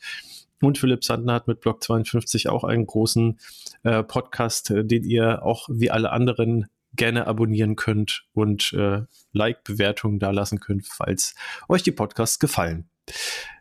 [0.63, 3.37] Und Philipp Sandner hat mit Block 52 auch einen großen
[3.83, 6.65] äh, Podcast, äh, den ihr auch wie alle anderen
[6.97, 11.35] gerne abonnieren könnt und äh, Like-Bewertungen da lassen könnt, falls
[11.69, 12.89] euch die Podcasts gefallen.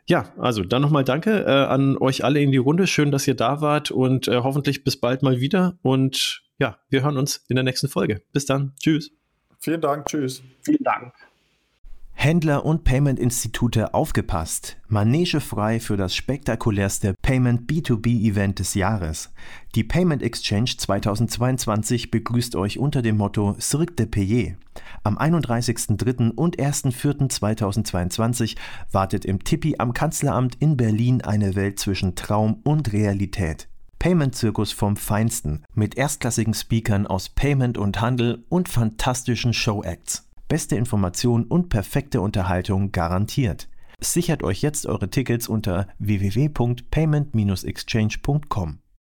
[0.09, 2.87] Ja, also dann nochmal danke äh, an euch alle in die Runde.
[2.87, 5.79] Schön, dass ihr da wart und äh, hoffentlich bis bald mal wieder.
[5.83, 8.23] Und ja, wir hören uns in der nächsten Folge.
[8.33, 8.73] Bis dann.
[8.81, 9.11] Tschüss.
[9.59, 10.07] Vielen Dank.
[10.07, 10.43] Tschüss.
[10.63, 11.13] Vielen Dank.
[12.19, 14.79] Händler und Payment-Institute aufgepasst.
[14.89, 19.33] Manege frei für das spektakulärste Payment B2B-Event des Jahres.
[19.75, 24.55] Die Payment Exchange 2022 begrüßt euch unter dem Motto Cirque de Payer.
[25.05, 26.31] Am 31.03.
[26.33, 28.57] und 1.04.2022
[28.91, 33.69] wartet im Tippi am Kanzleramt in Berlin eine Welt zwischen Traum und Realität.
[33.99, 40.26] Payment-Zirkus vom Feinsten mit erstklassigen Speakern aus Payment und Handel und fantastischen Show-Acts.
[40.49, 43.69] Beste Information und perfekte Unterhaltung garantiert.
[44.01, 48.79] Sichert euch jetzt eure Tickets unter www.payment-exchange.com.